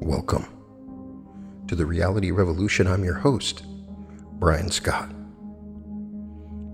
Welcome 0.00 0.46
to 1.68 1.74
the 1.74 1.86
Reality 1.86 2.30
Revolution. 2.30 2.86
I'm 2.86 3.02
your 3.02 3.14
host, 3.14 3.64
Brian 4.32 4.70
Scott. 4.70 5.10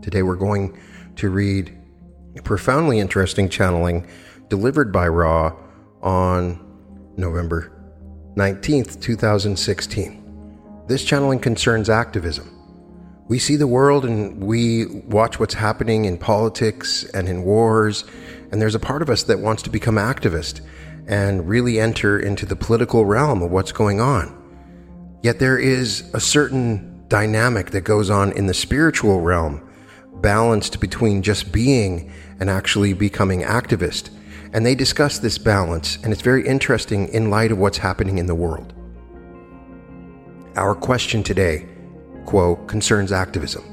Today 0.02 0.22
we're 0.22 0.34
going 0.34 0.76
to 1.16 1.30
read 1.30 1.72
a 2.36 2.42
profoundly 2.42 2.98
interesting 2.98 3.48
channeling 3.48 4.08
delivered 4.48 4.92
by 4.92 5.06
Ra 5.06 5.56
on 6.02 6.58
November 7.16 7.72
19th, 8.36 9.00
2016. 9.00 10.84
This 10.88 11.04
channeling 11.04 11.38
concerns 11.38 11.88
activism. 11.88 12.50
We 13.28 13.38
see 13.38 13.54
the 13.54 13.68
world 13.68 14.04
and 14.04 14.42
we 14.42 14.86
watch 14.86 15.38
what's 15.38 15.54
happening 15.54 16.06
in 16.06 16.18
politics 16.18 17.04
and 17.14 17.28
in 17.28 17.44
wars, 17.44 18.04
and 18.50 18.60
there's 18.60 18.74
a 18.74 18.80
part 18.80 19.00
of 19.00 19.08
us 19.08 19.22
that 19.22 19.38
wants 19.38 19.62
to 19.62 19.70
become 19.70 19.94
activist 19.94 20.60
and 21.06 21.48
really 21.48 21.80
enter 21.80 22.18
into 22.18 22.46
the 22.46 22.56
political 22.56 23.04
realm 23.04 23.42
of 23.42 23.50
what's 23.50 23.72
going 23.72 24.00
on. 24.00 24.38
Yet 25.22 25.38
there 25.38 25.58
is 25.58 26.10
a 26.14 26.20
certain 26.20 27.04
dynamic 27.08 27.70
that 27.70 27.82
goes 27.82 28.10
on 28.10 28.32
in 28.32 28.46
the 28.46 28.54
spiritual 28.54 29.20
realm, 29.20 29.68
balanced 30.20 30.80
between 30.80 31.22
just 31.22 31.52
being 31.52 32.12
and 32.40 32.48
actually 32.48 32.92
becoming 32.92 33.42
activist. 33.42 34.10
And 34.52 34.66
they 34.66 34.74
discuss 34.74 35.18
this 35.18 35.38
balance, 35.38 35.96
and 36.02 36.12
it's 36.12 36.22
very 36.22 36.46
interesting 36.46 37.08
in 37.08 37.30
light 37.30 37.52
of 37.52 37.58
what's 37.58 37.78
happening 37.78 38.18
in 38.18 38.26
the 38.26 38.34
world. 38.34 38.72
Our 40.56 40.74
question 40.74 41.22
today, 41.22 41.66
Q'uo, 42.26 42.66
concerns 42.68 43.12
activism. 43.12 43.64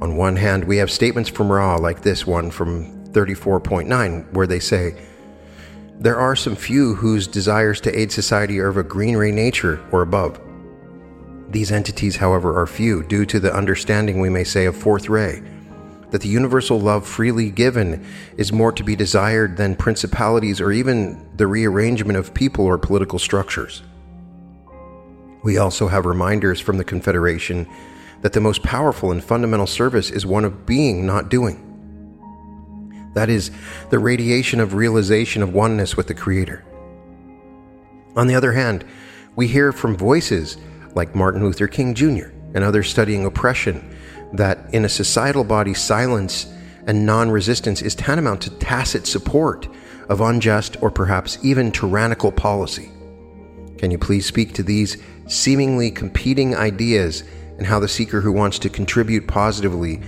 On 0.00 0.16
one 0.16 0.36
hand, 0.36 0.64
we 0.64 0.76
have 0.78 0.90
statements 0.90 1.28
from 1.28 1.50
Ra 1.50 1.76
like 1.76 2.02
this 2.02 2.26
one 2.26 2.50
from 2.50 3.04
34.9, 3.08 4.32
where 4.32 4.46
they 4.46 4.60
say, 4.60 4.94
there 6.00 6.16
are 6.16 6.36
some 6.36 6.54
few 6.54 6.94
whose 6.94 7.26
desires 7.26 7.80
to 7.80 7.98
aid 7.98 8.12
society 8.12 8.60
are 8.60 8.68
of 8.68 8.76
a 8.76 8.84
green 8.84 9.16
ray 9.16 9.32
nature 9.32 9.84
or 9.90 10.02
above. 10.02 10.40
These 11.50 11.72
entities, 11.72 12.16
however, 12.16 12.56
are 12.56 12.66
few 12.68 13.02
due 13.02 13.26
to 13.26 13.40
the 13.40 13.52
understanding, 13.52 14.20
we 14.20 14.28
may 14.28 14.44
say, 14.44 14.66
of 14.66 14.76
fourth 14.76 15.08
ray, 15.08 15.42
that 16.10 16.20
the 16.20 16.28
universal 16.28 16.78
love 16.78 17.04
freely 17.04 17.50
given 17.50 18.06
is 18.36 18.52
more 18.52 18.70
to 18.70 18.84
be 18.84 18.94
desired 18.94 19.56
than 19.56 19.74
principalities 19.74 20.60
or 20.60 20.70
even 20.70 21.28
the 21.36 21.46
rearrangement 21.46 22.16
of 22.16 22.32
people 22.32 22.64
or 22.64 22.78
political 22.78 23.18
structures. 23.18 23.82
We 25.42 25.58
also 25.58 25.88
have 25.88 26.06
reminders 26.06 26.60
from 26.60 26.78
the 26.78 26.84
Confederation 26.84 27.66
that 28.22 28.34
the 28.34 28.40
most 28.40 28.62
powerful 28.62 29.10
and 29.10 29.22
fundamental 29.22 29.66
service 29.66 30.10
is 30.10 30.24
one 30.24 30.44
of 30.44 30.64
being, 30.64 31.06
not 31.06 31.28
doing. 31.28 31.67
That 33.14 33.28
is 33.28 33.50
the 33.90 33.98
radiation 33.98 34.60
of 34.60 34.74
realization 34.74 35.42
of 35.42 35.54
oneness 35.54 35.96
with 35.96 36.06
the 36.06 36.14
Creator. 36.14 36.64
On 38.16 38.26
the 38.26 38.34
other 38.34 38.52
hand, 38.52 38.84
we 39.36 39.46
hear 39.46 39.72
from 39.72 39.96
voices 39.96 40.56
like 40.94 41.14
Martin 41.14 41.44
Luther 41.44 41.68
King 41.68 41.94
Jr. 41.94 42.26
and 42.54 42.64
others 42.64 42.90
studying 42.90 43.24
oppression 43.24 43.96
that 44.32 44.72
in 44.74 44.84
a 44.84 44.88
societal 44.88 45.44
body, 45.44 45.74
silence 45.74 46.52
and 46.86 47.06
non 47.06 47.30
resistance 47.30 47.82
is 47.82 47.94
tantamount 47.94 48.40
to 48.42 48.50
tacit 48.58 49.06
support 49.06 49.68
of 50.08 50.20
unjust 50.20 50.76
or 50.82 50.90
perhaps 50.90 51.38
even 51.42 51.70
tyrannical 51.70 52.32
policy. 52.32 52.90
Can 53.76 53.90
you 53.90 53.98
please 53.98 54.26
speak 54.26 54.54
to 54.54 54.62
these 54.62 54.96
seemingly 55.26 55.90
competing 55.90 56.56
ideas 56.56 57.22
and 57.58 57.66
how 57.66 57.78
the 57.78 57.88
seeker 57.88 58.20
who 58.20 58.32
wants 58.32 58.58
to 58.60 58.68
contribute 58.68 59.28
positively 59.28 60.00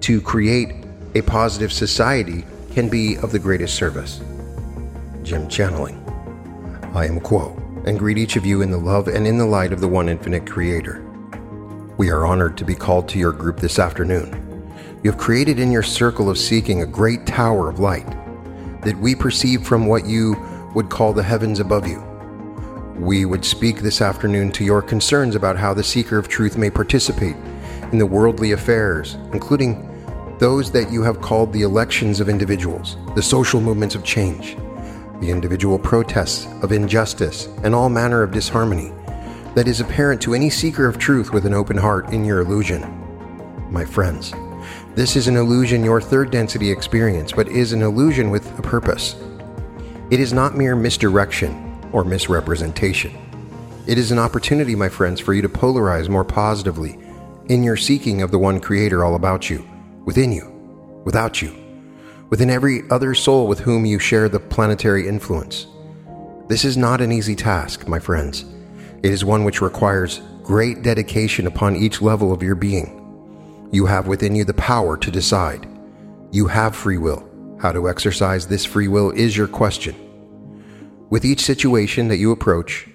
to 0.00 0.20
create 0.20 0.74
a 1.14 1.22
positive 1.22 1.72
society 1.72 2.44
can 2.72 2.88
be 2.88 3.16
of 3.18 3.32
the 3.32 3.38
greatest 3.38 3.74
service. 3.74 4.20
Jim 5.22 5.48
Channeling. 5.48 6.02
I 6.94 7.06
am 7.06 7.20
Q'uo, 7.20 7.86
and 7.86 7.98
greet 7.98 8.18
each 8.18 8.36
of 8.36 8.46
you 8.46 8.62
in 8.62 8.70
the 8.70 8.78
love 8.78 9.08
and 9.08 9.26
in 9.26 9.38
the 9.38 9.46
light 9.46 9.72
of 9.72 9.80
the 9.80 9.88
one 9.88 10.08
infinite 10.08 10.46
Creator. 10.46 11.02
We 11.96 12.10
are 12.10 12.26
honored 12.26 12.56
to 12.58 12.64
be 12.64 12.74
called 12.74 13.08
to 13.08 13.18
your 13.18 13.32
group 13.32 13.58
this 13.58 13.78
afternoon. 13.78 14.42
You 15.02 15.10
have 15.10 15.20
created 15.20 15.58
in 15.58 15.72
your 15.72 15.82
circle 15.82 16.28
of 16.28 16.38
seeking 16.38 16.82
a 16.82 16.86
great 16.86 17.26
tower 17.26 17.68
of 17.68 17.80
light 17.80 18.06
that 18.82 18.98
we 18.98 19.14
perceive 19.14 19.66
from 19.66 19.86
what 19.86 20.06
you 20.06 20.36
would 20.74 20.90
call 20.90 21.12
the 21.12 21.22
heavens 21.22 21.60
above 21.60 21.86
you. 21.86 22.00
We 22.98 23.24
would 23.24 23.44
speak 23.44 23.78
this 23.78 24.00
afternoon 24.00 24.52
to 24.52 24.64
your 24.64 24.82
concerns 24.82 25.34
about 25.34 25.56
how 25.56 25.74
the 25.74 25.84
seeker 25.84 26.18
of 26.18 26.28
truth 26.28 26.56
may 26.56 26.70
participate 26.70 27.36
in 27.92 27.98
the 27.98 28.06
worldly 28.06 28.52
affairs, 28.52 29.16
including 29.32 29.85
those 30.38 30.70
that 30.70 30.92
you 30.92 31.02
have 31.02 31.22
called 31.22 31.52
the 31.52 31.62
elections 31.62 32.20
of 32.20 32.28
individuals, 32.28 32.98
the 33.14 33.22
social 33.22 33.60
movements 33.60 33.94
of 33.94 34.04
change, 34.04 34.56
the 35.20 35.30
individual 35.30 35.78
protests 35.78 36.46
of 36.62 36.72
injustice, 36.72 37.46
and 37.64 37.74
all 37.74 37.88
manner 37.88 38.22
of 38.22 38.32
disharmony 38.32 38.92
that 39.54 39.66
is 39.66 39.80
apparent 39.80 40.20
to 40.20 40.34
any 40.34 40.50
seeker 40.50 40.86
of 40.86 40.98
truth 40.98 41.32
with 41.32 41.46
an 41.46 41.54
open 41.54 41.76
heart 41.76 42.12
in 42.12 42.22
your 42.22 42.40
illusion. 42.40 42.82
My 43.70 43.84
friends, 43.84 44.34
this 44.94 45.16
is 45.16 45.26
an 45.26 45.36
illusion 45.36 45.82
your 45.82 46.02
third 46.02 46.30
density 46.30 46.70
experience, 46.70 47.32
but 47.32 47.48
is 47.48 47.72
an 47.72 47.80
illusion 47.80 48.28
with 48.28 48.58
a 48.58 48.62
purpose. 48.62 49.16
It 50.10 50.20
is 50.20 50.34
not 50.34 50.54
mere 50.54 50.76
misdirection 50.76 51.80
or 51.92 52.04
misrepresentation. 52.04 53.16
It 53.86 53.96
is 53.96 54.12
an 54.12 54.18
opportunity, 54.18 54.74
my 54.74 54.90
friends, 54.90 55.18
for 55.18 55.32
you 55.32 55.40
to 55.40 55.48
polarize 55.48 56.10
more 56.10 56.24
positively 56.24 56.98
in 57.46 57.62
your 57.62 57.76
seeking 57.76 58.20
of 58.20 58.30
the 58.30 58.38
one 58.38 58.60
Creator 58.60 59.02
all 59.02 59.14
about 59.14 59.48
you 59.48 59.66
within 60.06 60.32
you, 60.32 61.02
without 61.04 61.42
you, 61.42 61.54
within 62.30 62.48
every 62.48 62.88
other 62.90 63.14
soul 63.14 63.46
with 63.46 63.58
whom 63.60 63.84
you 63.84 63.98
share 63.98 64.28
the 64.28 64.40
planetary 64.40 65.06
influence. 65.06 65.66
This 66.48 66.64
is 66.64 66.76
not 66.76 67.00
an 67.00 67.12
easy 67.12 67.36
task, 67.36 67.86
my 67.86 67.98
friends. 67.98 68.44
It 69.02 69.12
is 69.12 69.24
one 69.24 69.44
which 69.44 69.60
requires 69.60 70.22
great 70.42 70.82
dedication 70.82 71.46
upon 71.46 71.76
each 71.76 72.00
level 72.00 72.32
of 72.32 72.42
your 72.42 72.54
being. 72.54 73.02
You 73.72 73.84
have 73.86 74.06
within 74.06 74.34
you 74.36 74.44
the 74.44 74.54
power 74.54 74.96
to 74.96 75.10
decide. 75.10 75.68
You 76.30 76.46
have 76.46 76.76
free 76.76 76.98
will. 76.98 77.28
How 77.60 77.72
to 77.72 77.88
exercise 77.88 78.46
this 78.46 78.64
free 78.64 78.86
will 78.86 79.10
is 79.10 79.36
your 79.36 79.48
question. 79.48 79.96
With 81.10 81.24
each 81.24 81.40
situation 81.40 82.08
that 82.08 82.18
you 82.18 82.30
approach, 82.30 82.88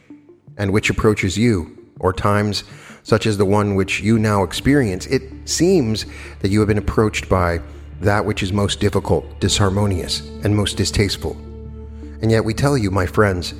and 0.57 0.71
which 0.71 0.89
approaches 0.89 1.37
you, 1.37 1.77
or 1.99 2.13
times 2.13 2.63
such 3.03 3.25
as 3.25 3.37
the 3.37 3.45
one 3.45 3.75
which 3.75 4.01
you 4.01 4.19
now 4.19 4.43
experience, 4.43 5.05
it 5.07 5.23
seems 5.45 6.05
that 6.39 6.49
you 6.49 6.59
have 6.59 6.67
been 6.67 6.77
approached 6.77 7.27
by 7.29 7.59
that 8.01 8.25
which 8.25 8.43
is 8.43 8.51
most 8.51 8.79
difficult, 8.79 9.39
disharmonious, 9.39 10.21
and 10.43 10.55
most 10.55 10.77
distasteful. 10.77 11.33
And 12.21 12.31
yet 12.31 12.43
we 12.43 12.53
tell 12.53 12.77
you, 12.77 12.91
my 12.91 13.05
friends, 13.05 13.53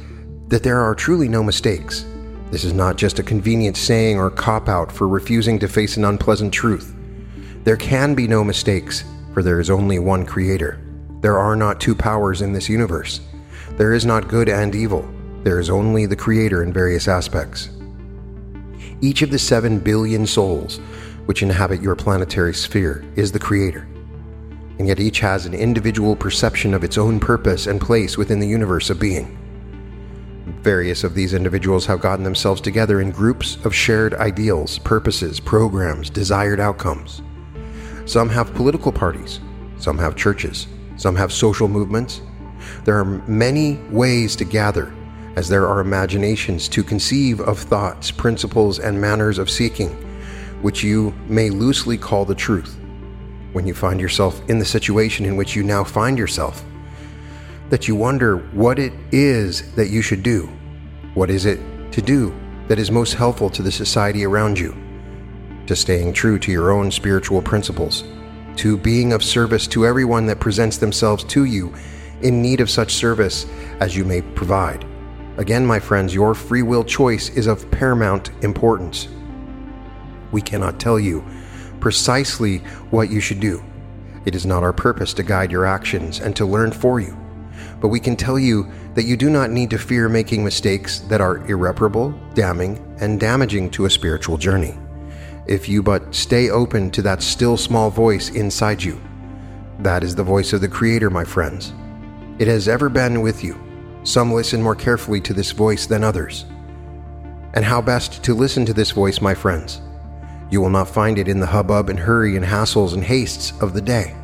that 0.47 0.63
there 0.63 0.79
are 0.79 0.95
truly 0.95 1.27
no 1.27 1.43
mistakes. 1.43 2.05
This 2.51 2.63
is 2.63 2.73
not 2.73 2.97
just 2.97 3.19
a 3.19 3.23
convenient 3.23 3.77
saying 3.77 4.17
or 4.17 4.29
cop 4.29 4.67
out 4.67 4.91
for 4.91 5.07
refusing 5.07 5.57
to 5.59 5.67
face 5.67 5.95
an 5.97 6.05
unpleasant 6.05 6.53
truth. 6.53 6.95
There 7.63 7.77
can 7.77 8.15
be 8.15 8.27
no 8.27 8.43
mistakes, 8.43 9.03
for 9.33 9.43
there 9.43 9.59
is 9.59 9.69
only 9.69 9.99
one 9.99 10.25
Creator. 10.25 10.81
There 11.21 11.37
are 11.37 11.55
not 11.55 11.79
two 11.79 11.95
powers 11.95 12.41
in 12.41 12.51
this 12.51 12.67
universe. 12.67 13.21
There 13.77 13.93
is 13.93 14.05
not 14.05 14.27
good 14.27 14.49
and 14.49 14.75
evil. 14.75 15.09
There 15.43 15.59
is 15.59 15.69
only 15.69 16.05
the 16.05 16.15
Creator 16.15 16.63
in 16.63 16.73
various 16.73 17.07
aspects. 17.07 17.69
Each 19.03 19.23
of 19.23 19.31
the 19.31 19.39
7 19.39 19.79
billion 19.79 20.27
souls 20.27 20.79
which 21.25 21.41
inhabit 21.41 21.81
your 21.81 21.95
planetary 21.95 22.53
sphere 22.53 23.03
is 23.15 23.31
the 23.31 23.39
creator. 23.39 23.87
And 24.77 24.87
yet 24.87 24.99
each 24.99 25.19
has 25.19 25.45
an 25.45 25.53
individual 25.55 26.15
perception 26.15 26.73
of 26.73 26.83
its 26.83 26.97
own 26.97 27.19
purpose 27.19 27.65
and 27.65 27.81
place 27.81 28.17
within 28.17 28.39
the 28.39 28.47
universe 28.47 28.89
of 28.89 28.99
being. 28.99 29.37
Various 30.61 31.03
of 31.03 31.15
these 31.15 31.33
individuals 31.33 31.85
have 31.87 32.01
gotten 32.01 32.23
themselves 32.23 32.61
together 32.61 33.01
in 33.01 33.11
groups 33.11 33.57
of 33.65 33.73
shared 33.73 34.13
ideals, 34.15 34.77
purposes, 34.79 35.39
programs, 35.39 36.09
desired 36.09 36.59
outcomes. 36.59 37.21
Some 38.05 38.29
have 38.29 38.53
political 38.53 38.91
parties, 38.91 39.39
some 39.77 39.97
have 39.97 40.15
churches, 40.15 40.67
some 40.97 41.15
have 41.15 41.31
social 41.31 41.67
movements. 41.67 42.21
There 42.83 42.99
are 42.99 43.05
many 43.05 43.77
ways 43.89 44.35
to 44.35 44.45
gather 44.45 44.93
as 45.35 45.47
there 45.47 45.67
are 45.67 45.79
imaginations 45.79 46.67
to 46.69 46.83
conceive 46.83 47.39
of 47.41 47.59
thoughts, 47.59 48.11
principles, 48.11 48.79
and 48.79 48.99
manners 48.99 49.37
of 49.37 49.49
seeking, 49.49 49.89
which 50.61 50.83
you 50.83 51.13
may 51.27 51.49
loosely 51.49 51.97
call 51.97 52.25
the 52.25 52.35
truth. 52.35 52.77
When 53.53 53.65
you 53.65 53.73
find 53.73 53.99
yourself 53.99 54.41
in 54.49 54.59
the 54.59 54.65
situation 54.65 55.25
in 55.25 55.35
which 55.35 55.55
you 55.55 55.63
now 55.63 55.83
find 55.83 56.17
yourself, 56.17 56.63
that 57.69 57.87
you 57.87 57.95
wonder 57.95 58.37
what 58.51 58.79
it 58.79 58.93
is 59.11 59.73
that 59.75 59.89
you 59.89 60.01
should 60.01 60.23
do. 60.23 60.49
What 61.13 61.29
is 61.29 61.45
it 61.45 61.59
to 61.93 62.01
do 62.01 62.33
that 62.67 62.79
is 62.79 62.91
most 62.91 63.13
helpful 63.13 63.49
to 63.51 63.61
the 63.61 63.71
society 63.71 64.25
around 64.25 64.59
you? 64.59 64.75
To 65.67 65.75
staying 65.75 66.13
true 66.13 66.39
to 66.39 66.51
your 66.51 66.71
own 66.71 66.91
spiritual 66.91 67.41
principles, 67.41 68.03
to 68.57 68.77
being 68.77 69.13
of 69.13 69.23
service 69.23 69.67
to 69.67 69.85
everyone 69.85 70.25
that 70.25 70.39
presents 70.41 70.77
themselves 70.77 71.23
to 71.25 71.45
you 71.45 71.73
in 72.21 72.41
need 72.41 72.59
of 72.59 72.69
such 72.69 72.93
service 72.93 73.45
as 73.79 73.95
you 73.95 74.03
may 74.03 74.21
provide 74.21 74.85
Again, 75.37 75.65
my 75.65 75.79
friends, 75.79 76.13
your 76.13 76.35
free 76.35 76.61
will 76.61 76.83
choice 76.83 77.29
is 77.29 77.47
of 77.47 77.69
paramount 77.71 78.31
importance. 78.43 79.07
We 80.31 80.41
cannot 80.41 80.79
tell 80.79 80.99
you 80.99 81.23
precisely 81.79 82.59
what 82.91 83.09
you 83.09 83.19
should 83.19 83.39
do. 83.39 83.63
It 84.25 84.35
is 84.35 84.45
not 84.45 84.61
our 84.61 84.73
purpose 84.73 85.13
to 85.15 85.23
guide 85.23 85.51
your 85.51 85.65
actions 85.65 86.19
and 86.19 86.35
to 86.35 86.45
learn 86.45 86.71
for 86.71 86.99
you. 86.99 87.17
but 87.79 87.89
we 87.89 87.99
can 87.99 88.15
tell 88.15 88.39
you 88.39 88.69
that 88.93 89.05
you 89.05 89.17
do 89.17 89.29
not 89.29 89.49
need 89.49 89.69
to 89.69 89.77
fear 89.77 90.09
making 90.09 90.43
mistakes 90.43 90.99
that 90.99 91.21
are 91.21 91.45
irreparable, 91.47 92.13
damning, 92.33 92.77
and 92.99 93.19
damaging 93.19 93.69
to 93.71 93.85
a 93.85 93.89
spiritual 93.89 94.37
journey. 94.37 94.77
If 95.47 95.67
you 95.67 95.81
but 95.81 96.13
stay 96.13 96.49
open 96.49 96.91
to 96.91 97.01
that 97.01 97.23
still 97.23 97.57
small 97.57 97.89
voice 97.89 98.29
inside 98.29 98.83
you, 98.83 99.01
that 99.79 100.03
is 100.03 100.15
the 100.15 100.23
voice 100.23 100.53
of 100.53 100.61
the 100.61 100.67
Creator, 100.67 101.09
my 101.09 101.23
friends. 101.23 101.73
It 102.37 102.47
has 102.47 102.67
ever 102.67 102.89
been 102.89 103.21
with 103.21 103.43
you. 103.43 103.59
Some 104.03 104.33
listen 104.33 104.61
more 104.61 104.75
carefully 104.75 105.21
to 105.21 105.33
this 105.33 105.51
voice 105.51 105.85
than 105.85 106.03
others. 106.03 106.45
And 107.53 107.63
how 107.63 107.81
best 107.81 108.23
to 108.23 108.33
listen 108.33 108.65
to 108.65 108.73
this 108.73 108.91
voice, 108.91 109.21
my 109.21 109.35
friends? 109.35 109.81
You 110.49 110.59
will 110.59 110.69
not 110.69 110.89
find 110.89 111.17
it 111.17 111.27
in 111.27 111.39
the 111.39 111.45
hubbub 111.45 111.89
and 111.89 111.99
hurry 111.99 112.35
and 112.35 112.45
hassles 112.45 112.93
and 112.93 113.03
hastes 113.03 113.53
of 113.61 113.73
the 113.73 113.81
day. 113.81 114.15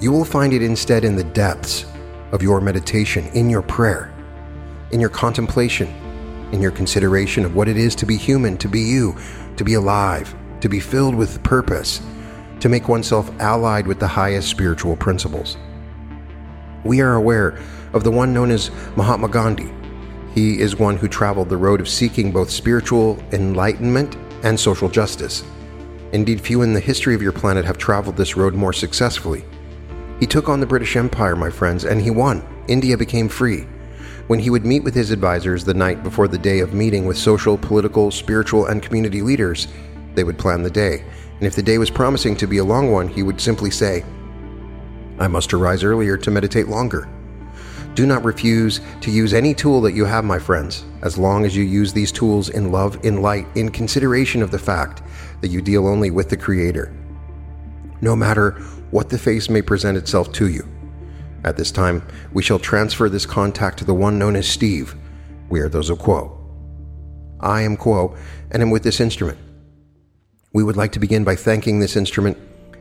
You 0.00 0.12
will 0.12 0.24
find 0.24 0.52
it 0.52 0.62
instead 0.62 1.04
in 1.04 1.16
the 1.16 1.24
depths 1.24 1.84
of 2.30 2.42
your 2.42 2.60
meditation, 2.60 3.26
in 3.34 3.50
your 3.50 3.62
prayer, 3.62 4.12
in 4.92 5.00
your 5.00 5.10
contemplation, 5.10 5.88
in 6.52 6.62
your 6.62 6.70
consideration 6.70 7.44
of 7.44 7.54
what 7.56 7.68
it 7.68 7.76
is 7.76 7.94
to 7.96 8.06
be 8.06 8.16
human, 8.16 8.56
to 8.58 8.68
be 8.68 8.80
you, 8.80 9.16
to 9.56 9.64
be 9.64 9.74
alive, 9.74 10.34
to 10.60 10.68
be 10.68 10.80
filled 10.80 11.14
with 11.14 11.42
purpose, 11.42 12.00
to 12.60 12.68
make 12.68 12.88
oneself 12.88 13.30
allied 13.40 13.86
with 13.86 13.98
the 13.98 14.06
highest 14.06 14.48
spiritual 14.48 14.96
principles. 14.96 15.56
We 16.84 17.00
are 17.00 17.14
aware 17.14 17.58
of 17.92 18.04
the 18.04 18.10
one 18.10 18.32
known 18.32 18.50
as 18.50 18.70
Mahatma 18.96 19.28
Gandhi. 19.28 19.72
He 20.34 20.60
is 20.60 20.76
one 20.76 20.96
who 20.96 21.08
traveled 21.08 21.48
the 21.48 21.56
road 21.56 21.80
of 21.80 21.88
seeking 21.88 22.32
both 22.32 22.50
spiritual 22.50 23.22
enlightenment 23.32 24.16
and 24.42 24.58
social 24.58 24.88
justice. 24.88 25.44
Indeed, 26.12 26.40
few 26.40 26.62
in 26.62 26.72
the 26.72 26.80
history 26.80 27.14
of 27.14 27.22
your 27.22 27.32
planet 27.32 27.64
have 27.64 27.78
traveled 27.78 28.16
this 28.16 28.36
road 28.36 28.54
more 28.54 28.72
successfully. 28.72 29.44
He 30.20 30.26
took 30.26 30.48
on 30.48 30.60
the 30.60 30.66
British 30.66 30.96
Empire, 30.96 31.36
my 31.36 31.50
friends, 31.50 31.84
and 31.84 32.00
he 32.00 32.10
won. 32.10 32.46
India 32.68 32.96
became 32.96 33.28
free. 33.28 33.66
When 34.28 34.38
he 34.38 34.50
would 34.50 34.64
meet 34.64 34.84
with 34.84 34.94
his 34.94 35.10
advisors 35.10 35.64
the 35.64 35.74
night 35.74 36.02
before 36.02 36.28
the 36.28 36.38
day 36.38 36.60
of 36.60 36.74
meeting 36.74 37.06
with 37.06 37.18
social, 37.18 37.58
political, 37.58 38.10
spiritual, 38.10 38.66
and 38.66 38.82
community 38.82 39.20
leaders, 39.20 39.68
they 40.14 40.24
would 40.24 40.38
plan 40.38 40.62
the 40.62 40.70
day. 40.70 41.04
And 41.38 41.46
if 41.46 41.56
the 41.56 41.62
day 41.62 41.76
was 41.76 41.90
promising 41.90 42.36
to 42.36 42.46
be 42.46 42.58
a 42.58 42.64
long 42.64 42.92
one, 42.92 43.08
he 43.08 43.22
would 43.22 43.40
simply 43.40 43.70
say, 43.70 44.04
I 45.18 45.26
must 45.26 45.52
arise 45.52 45.82
earlier 45.82 46.16
to 46.16 46.30
meditate 46.30 46.68
longer. 46.68 47.08
Do 47.94 48.06
not 48.06 48.24
refuse 48.24 48.80
to 49.02 49.10
use 49.10 49.34
any 49.34 49.52
tool 49.52 49.82
that 49.82 49.92
you 49.92 50.06
have, 50.06 50.24
my 50.24 50.38
friends, 50.38 50.84
as 51.02 51.18
long 51.18 51.44
as 51.44 51.54
you 51.54 51.62
use 51.62 51.92
these 51.92 52.10
tools 52.10 52.48
in 52.48 52.72
love, 52.72 52.98
in 53.04 53.20
light, 53.20 53.46
in 53.54 53.70
consideration 53.70 54.42
of 54.42 54.50
the 54.50 54.58
fact 54.58 55.02
that 55.42 55.50
you 55.50 55.60
deal 55.60 55.86
only 55.86 56.10
with 56.10 56.30
the 56.30 56.36
Creator. 56.36 56.94
No 58.00 58.16
matter 58.16 58.52
what 58.92 59.10
the 59.10 59.18
face 59.18 59.50
may 59.50 59.60
present 59.60 59.98
itself 59.98 60.32
to 60.32 60.48
you. 60.48 60.66
At 61.44 61.56
this 61.56 61.70
time, 61.70 62.06
we 62.32 62.42
shall 62.42 62.58
transfer 62.58 63.08
this 63.08 63.26
contact 63.26 63.78
to 63.78 63.84
the 63.84 63.94
one 63.94 64.18
known 64.18 64.36
as 64.36 64.48
Steve. 64.48 64.94
We 65.50 65.60
are 65.60 65.68
those 65.68 65.90
of 65.90 65.98
Q'uo. 65.98 66.38
I 67.40 67.62
am 67.62 67.76
Q'uo 67.76 68.16
and 68.50 68.62
am 68.62 68.70
with 68.70 68.84
this 68.84 69.00
instrument. 69.00 69.38
We 70.54 70.62
would 70.62 70.76
like 70.76 70.92
to 70.92 71.00
begin 71.00 71.24
by 71.24 71.36
thanking 71.36 71.80
this 71.80 71.96
instrument 71.96 72.38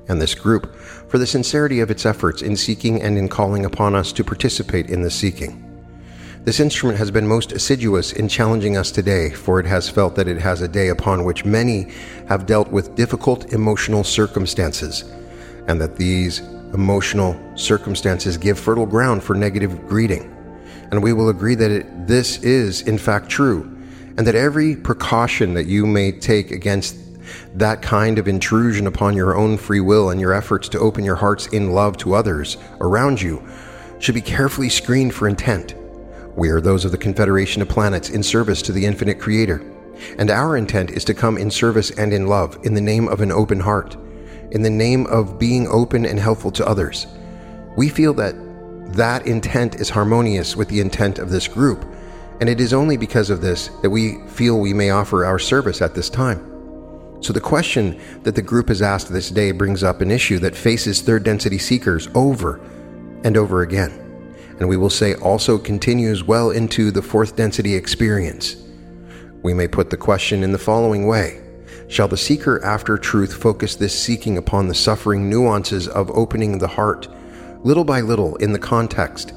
and 0.08 0.22
this 0.22 0.36
group 0.36 0.76
for 0.76 1.18
the 1.18 1.28
sincerity 1.28 1.80
of 1.80 1.92
its 1.92 2.06
efforts 2.06 2.42
in 2.42 2.56
seeking 2.56 3.02
and 3.02 3.18
in 3.18 3.28
calling 3.28 3.66
upon 3.66 3.96
us 3.96 4.12
to 4.14 4.24
participate 4.24 4.90
in 4.90 5.02
the 5.02 5.12
seeking. 5.12 5.68
This 6.44 6.60
instrument 6.60 6.98
has 6.98 7.12
been 7.12 7.28
most 7.28 7.52
assiduous 7.52 8.14
in 8.14 8.28
challenging 8.28 8.76
us 8.76 8.90
today, 8.90 9.30
for 9.30 9.60
it 9.60 9.66
has 9.68 9.88
felt 9.88 10.16
that 10.16 10.28
it 10.28 10.40
has 10.40 10.62
a 10.62 10.68
day 10.68 10.88
upon 10.88 11.24
which 11.24 11.46
many 11.46 11.92
have 12.28 12.48
dealt 12.48 12.72
with 12.72 12.96
difficult 12.96 13.54
emotional 13.54 14.04
circumstances 14.04 15.04
and 15.68 15.80
that 15.80 15.96
these 15.96 16.40
emotional 16.74 17.40
circumstances 17.56 18.38
give 18.38 18.58
fertile 18.58 18.88
ground 18.88 19.24
for 19.24 19.36
negative 19.36 19.88
greeting. 19.88 20.36
And 20.90 21.04
we 21.04 21.14
will 21.14 21.30
agree 21.30 21.56
that 21.56 21.70
it, 21.70 22.08
this 22.08 22.42
is, 22.44 22.82
in 22.82 22.98
fact, 22.98 23.30
true, 23.30 23.62
and 24.18 24.26
that 24.26 24.36
every 24.36 24.76
precaution 24.76 25.54
that 25.54 25.68
you 25.68 25.86
may 25.86 26.12
take 26.12 26.50
against 26.50 26.98
that 27.56 27.82
kind 27.82 28.18
of 28.18 28.28
intrusion 28.28 28.88
upon 28.88 29.16
your 29.16 29.36
own 29.36 29.58
free 29.58 29.80
will 29.80 30.10
and 30.10 30.20
your 30.20 30.34
efforts 30.34 30.70
to 30.70 30.80
open 30.80 31.04
your 31.04 31.16
hearts 31.16 31.48
in 31.48 31.72
love 31.72 31.98
to 31.98 32.14
others 32.14 32.58
around 32.80 33.22
you 33.22 33.44
should 34.00 34.16
be 34.16 34.22
carefully 34.22 34.70
screened 34.70 35.14
for 35.14 35.28
intent. 35.28 35.76
We 36.36 36.50
are 36.50 36.62
those 36.62 36.86
of 36.86 36.92
the 36.92 36.98
Confederation 36.98 37.62
of 37.62 37.70
Planets 37.70 38.10
in 38.10 38.24
service 38.24 38.62
to 38.64 38.72
the 38.72 38.86
infinite 38.86 39.20
Creator, 39.20 39.62
and 40.18 40.30
our 40.30 40.58
intent 40.58 40.92
is 40.92 41.04
to 41.06 41.14
come 41.14 41.38
in 41.38 41.52
service 41.52 41.92
and 41.92 42.14
in 42.14 42.28
love 42.28 42.58
in 42.64 42.74
the 42.74 42.82
name 42.82 43.08
of 43.08 43.22
an 43.22 43.32
open 43.32 43.60
heart 43.60 43.98
in 44.52 44.62
the 44.62 44.70
name 44.70 45.08
of 45.08 45.40
being 45.40 45.68
open 45.68 46.06
and 46.06 46.20
helpful 46.20 46.52
to 46.52 46.68
others. 46.68 47.08
We 47.76 47.90
feel 47.90 48.14
that 48.16 48.36
that 48.94 49.26
intent 49.26 49.76
is 49.76 49.90
harmonious 49.90 50.56
with 50.56 50.68
the 50.68 50.82
intent 50.82 51.20
of 51.20 51.30
this 51.30 51.48
group, 51.48 51.86
and 52.42 52.50
it 52.50 52.60
is 52.60 52.74
only 52.74 52.98
because 52.98 53.30
of 53.30 53.42
this 53.42 53.70
that 53.82 53.90
we 53.90 54.20
feel 54.28 54.60
we 54.60 54.74
may 54.74 54.90
offer 54.90 55.26
our 55.26 55.40
service 55.40 55.82
at 55.82 55.96
this 55.96 56.10
time. 56.10 56.51
So, 57.22 57.34
the 57.34 57.40
question 57.40 58.02
that 58.24 58.34
the 58.34 58.42
group 58.42 58.70
has 58.70 58.82
asked 58.82 59.14
this 59.14 59.30
day 59.30 59.52
brings 59.52 59.84
up 59.84 60.02
an 60.02 60.10
issue 60.10 60.40
that 60.40 60.56
faces 60.56 61.02
third 61.02 61.24
density 61.24 61.60
seekers 61.60 62.10
over 62.16 62.60
and 63.24 63.38
over 63.38 63.62
again, 63.62 63.92
and 64.60 64.68
we 64.68 64.76
will 64.76 64.90
say 64.90 65.14
also 65.16 65.60
continues 65.60 66.24
well 66.24 66.50
into 66.50 66.90
the 66.90 67.02
fourth 67.02 67.36
density 67.36 67.76
experience. 67.76 68.56
We 69.44 69.54
may 69.54 69.68
put 69.68 69.92
the 69.92 69.98
question 69.98 70.44
in 70.44 70.52
the 70.52 70.58
following 70.58 71.06
way 71.06 71.42
Shall 71.88 72.08
the 72.08 72.18
seeker 72.18 72.64
after 72.66 72.98
truth 72.98 73.34
focus 73.34 73.76
this 73.76 73.98
seeking 74.00 74.38
upon 74.38 74.68
the 74.68 74.74
suffering 74.74 75.30
nuances 75.30 75.88
of 75.88 76.10
opening 76.12 76.58
the 76.58 76.68
heart, 76.68 77.08
little 77.64 77.84
by 77.84 78.02
little, 78.02 78.36
in 78.38 78.52
the 78.52 78.60
context 78.60 79.34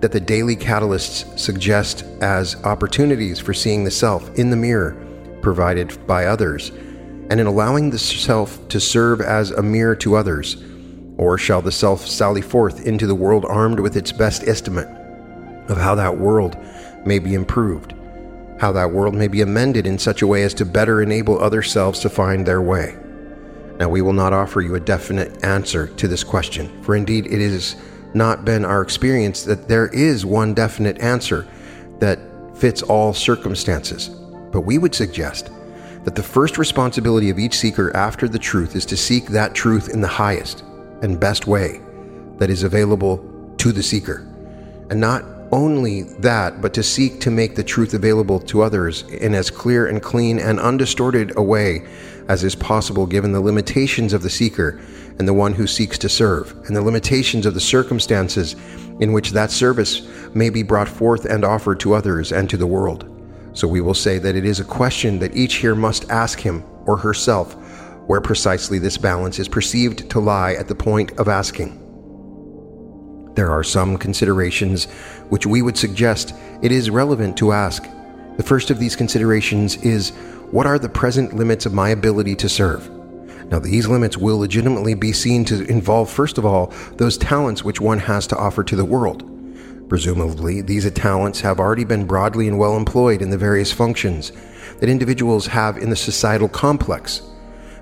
that 0.00 0.12
the 0.12 0.20
daily 0.20 0.56
catalysts 0.56 1.38
suggest 1.38 2.04
as 2.22 2.56
opportunities 2.64 3.38
for 3.38 3.52
seeing 3.52 3.84
the 3.84 3.90
self 3.90 4.32
in 4.38 4.48
the 4.48 4.56
mirror 4.56 4.96
provided 5.42 6.06
by 6.06 6.26
others, 6.26 6.70
and 7.30 7.40
in 7.40 7.46
allowing 7.46 7.90
the 7.90 7.98
self 7.98 8.66
to 8.68 8.80
serve 8.80 9.20
as 9.20 9.50
a 9.50 9.62
mirror 9.62 9.96
to 9.96 10.16
others? 10.16 10.62
Or 11.16 11.36
shall 11.36 11.62
the 11.62 11.72
self 11.72 12.06
sally 12.06 12.42
forth 12.42 12.86
into 12.86 13.06
the 13.06 13.14
world 13.14 13.44
armed 13.44 13.80
with 13.80 13.96
its 13.96 14.12
best 14.12 14.44
estimate 14.44 14.88
of 15.68 15.76
how 15.76 15.94
that 15.96 16.18
world 16.18 16.56
may 17.04 17.18
be 17.18 17.34
improved? 17.34 17.94
how 18.58 18.72
that 18.72 18.90
world 18.90 19.14
may 19.14 19.28
be 19.28 19.40
amended 19.40 19.86
in 19.86 19.98
such 19.98 20.22
a 20.22 20.26
way 20.26 20.42
as 20.42 20.52
to 20.54 20.64
better 20.64 21.00
enable 21.00 21.40
other 21.40 21.62
selves 21.62 22.00
to 22.00 22.08
find 22.08 22.44
their 22.44 22.60
way. 22.60 22.96
Now, 23.78 23.88
we 23.88 24.02
will 24.02 24.12
not 24.12 24.32
offer 24.32 24.60
you 24.60 24.74
a 24.74 24.80
definite 24.80 25.44
answer 25.44 25.86
to 25.86 26.08
this 26.08 26.24
question, 26.24 26.82
for 26.82 26.96
indeed 26.96 27.26
it 27.26 27.40
has 27.50 27.76
not 28.14 28.44
been 28.44 28.64
our 28.64 28.82
experience 28.82 29.44
that 29.44 29.68
there 29.68 29.88
is 29.88 30.26
one 30.26 30.54
definite 30.54 31.00
answer 31.00 31.46
that 32.00 32.18
fits 32.56 32.82
all 32.82 33.14
circumstances. 33.14 34.08
But 34.50 34.62
we 34.62 34.78
would 34.78 34.94
suggest 34.94 35.50
that 36.04 36.14
the 36.14 36.22
first 36.22 36.58
responsibility 36.58 37.30
of 37.30 37.38
each 37.38 37.56
seeker 37.56 37.94
after 37.96 38.28
the 38.28 38.38
truth 38.38 38.76
is 38.76 38.86
to 38.86 38.96
seek 38.96 39.26
that 39.26 39.54
truth 39.54 39.88
in 39.88 40.00
the 40.00 40.08
highest 40.08 40.64
and 41.02 41.20
best 41.20 41.46
way 41.46 41.80
that 42.38 42.50
is 42.50 42.62
available 42.62 43.24
to 43.58 43.72
the 43.72 43.82
seeker, 43.82 44.26
and 44.90 45.00
not 45.00 45.24
only 45.50 46.02
that, 46.02 46.60
but 46.60 46.74
to 46.74 46.82
seek 46.82 47.20
to 47.20 47.30
make 47.30 47.54
the 47.54 47.64
truth 47.64 47.94
available 47.94 48.38
to 48.38 48.62
others 48.62 49.02
in 49.02 49.34
as 49.34 49.50
clear 49.50 49.86
and 49.86 50.02
clean 50.02 50.38
and 50.38 50.60
undistorted 50.60 51.32
a 51.36 51.42
way 51.42 51.86
as 52.28 52.44
is 52.44 52.54
possible 52.54 53.06
given 53.06 53.32
the 53.32 53.40
limitations 53.40 54.12
of 54.12 54.22
the 54.22 54.30
seeker 54.30 54.78
and 55.18 55.26
the 55.26 55.34
one 55.34 55.54
who 55.54 55.66
seeks 55.66 55.98
to 55.98 56.08
serve, 56.08 56.52
and 56.66 56.76
the 56.76 56.82
limitations 56.82 57.46
of 57.46 57.54
the 57.54 57.60
circumstances 57.60 58.54
in 59.00 59.12
which 59.12 59.32
that 59.32 59.50
service 59.50 60.06
may 60.34 60.50
be 60.50 60.62
brought 60.62 60.88
forth 60.88 61.24
and 61.24 61.44
offered 61.44 61.80
to 61.80 61.94
others 61.94 62.30
and 62.30 62.48
to 62.50 62.56
the 62.56 62.66
world. 62.66 63.17
So 63.58 63.66
we 63.66 63.80
will 63.80 63.92
say 63.92 64.18
that 64.18 64.36
it 64.36 64.44
is 64.44 64.60
a 64.60 64.64
question 64.64 65.18
that 65.18 65.34
each 65.34 65.54
here 65.54 65.74
must 65.74 66.08
ask 66.10 66.38
him 66.38 66.62
or 66.86 66.96
herself 66.96 67.54
where 68.06 68.20
precisely 68.20 68.78
this 68.78 68.96
balance 68.96 69.40
is 69.40 69.48
perceived 69.48 70.08
to 70.10 70.20
lie 70.20 70.52
at 70.52 70.68
the 70.68 70.76
point 70.76 71.10
of 71.18 71.26
asking. 71.26 71.72
There 73.34 73.50
are 73.50 73.64
some 73.64 73.98
considerations 73.98 74.84
which 75.30 75.44
we 75.44 75.62
would 75.62 75.76
suggest 75.76 76.36
it 76.62 76.70
is 76.70 76.88
relevant 76.88 77.36
to 77.38 77.50
ask. 77.50 77.82
The 78.36 78.44
first 78.44 78.70
of 78.70 78.78
these 78.78 78.94
considerations 78.94 79.74
is 79.78 80.10
what 80.52 80.68
are 80.68 80.78
the 80.78 80.88
present 80.88 81.34
limits 81.34 81.66
of 81.66 81.74
my 81.74 81.88
ability 81.88 82.36
to 82.36 82.48
serve? 82.48 82.88
Now, 83.50 83.58
these 83.58 83.88
limits 83.88 84.16
will 84.16 84.38
legitimately 84.38 84.94
be 84.94 85.12
seen 85.12 85.44
to 85.46 85.64
involve, 85.64 86.08
first 86.08 86.38
of 86.38 86.46
all, 86.46 86.72
those 86.92 87.18
talents 87.18 87.64
which 87.64 87.80
one 87.80 87.98
has 87.98 88.28
to 88.28 88.36
offer 88.36 88.62
to 88.62 88.76
the 88.76 88.84
world. 88.84 89.37
Presumably, 89.88 90.60
these 90.60 90.90
talents 90.92 91.40
have 91.40 91.58
already 91.58 91.84
been 91.84 92.06
broadly 92.06 92.46
and 92.48 92.58
well 92.58 92.76
employed 92.76 93.22
in 93.22 93.30
the 93.30 93.38
various 93.38 93.72
functions 93.72 94.32
that 94.80 94.88
individuals 94.88 95.46
have 95.46 95.78
in 95.78 95.90
the 95.90 95.96
societal 95.96 96.48
complex 96.48 97.22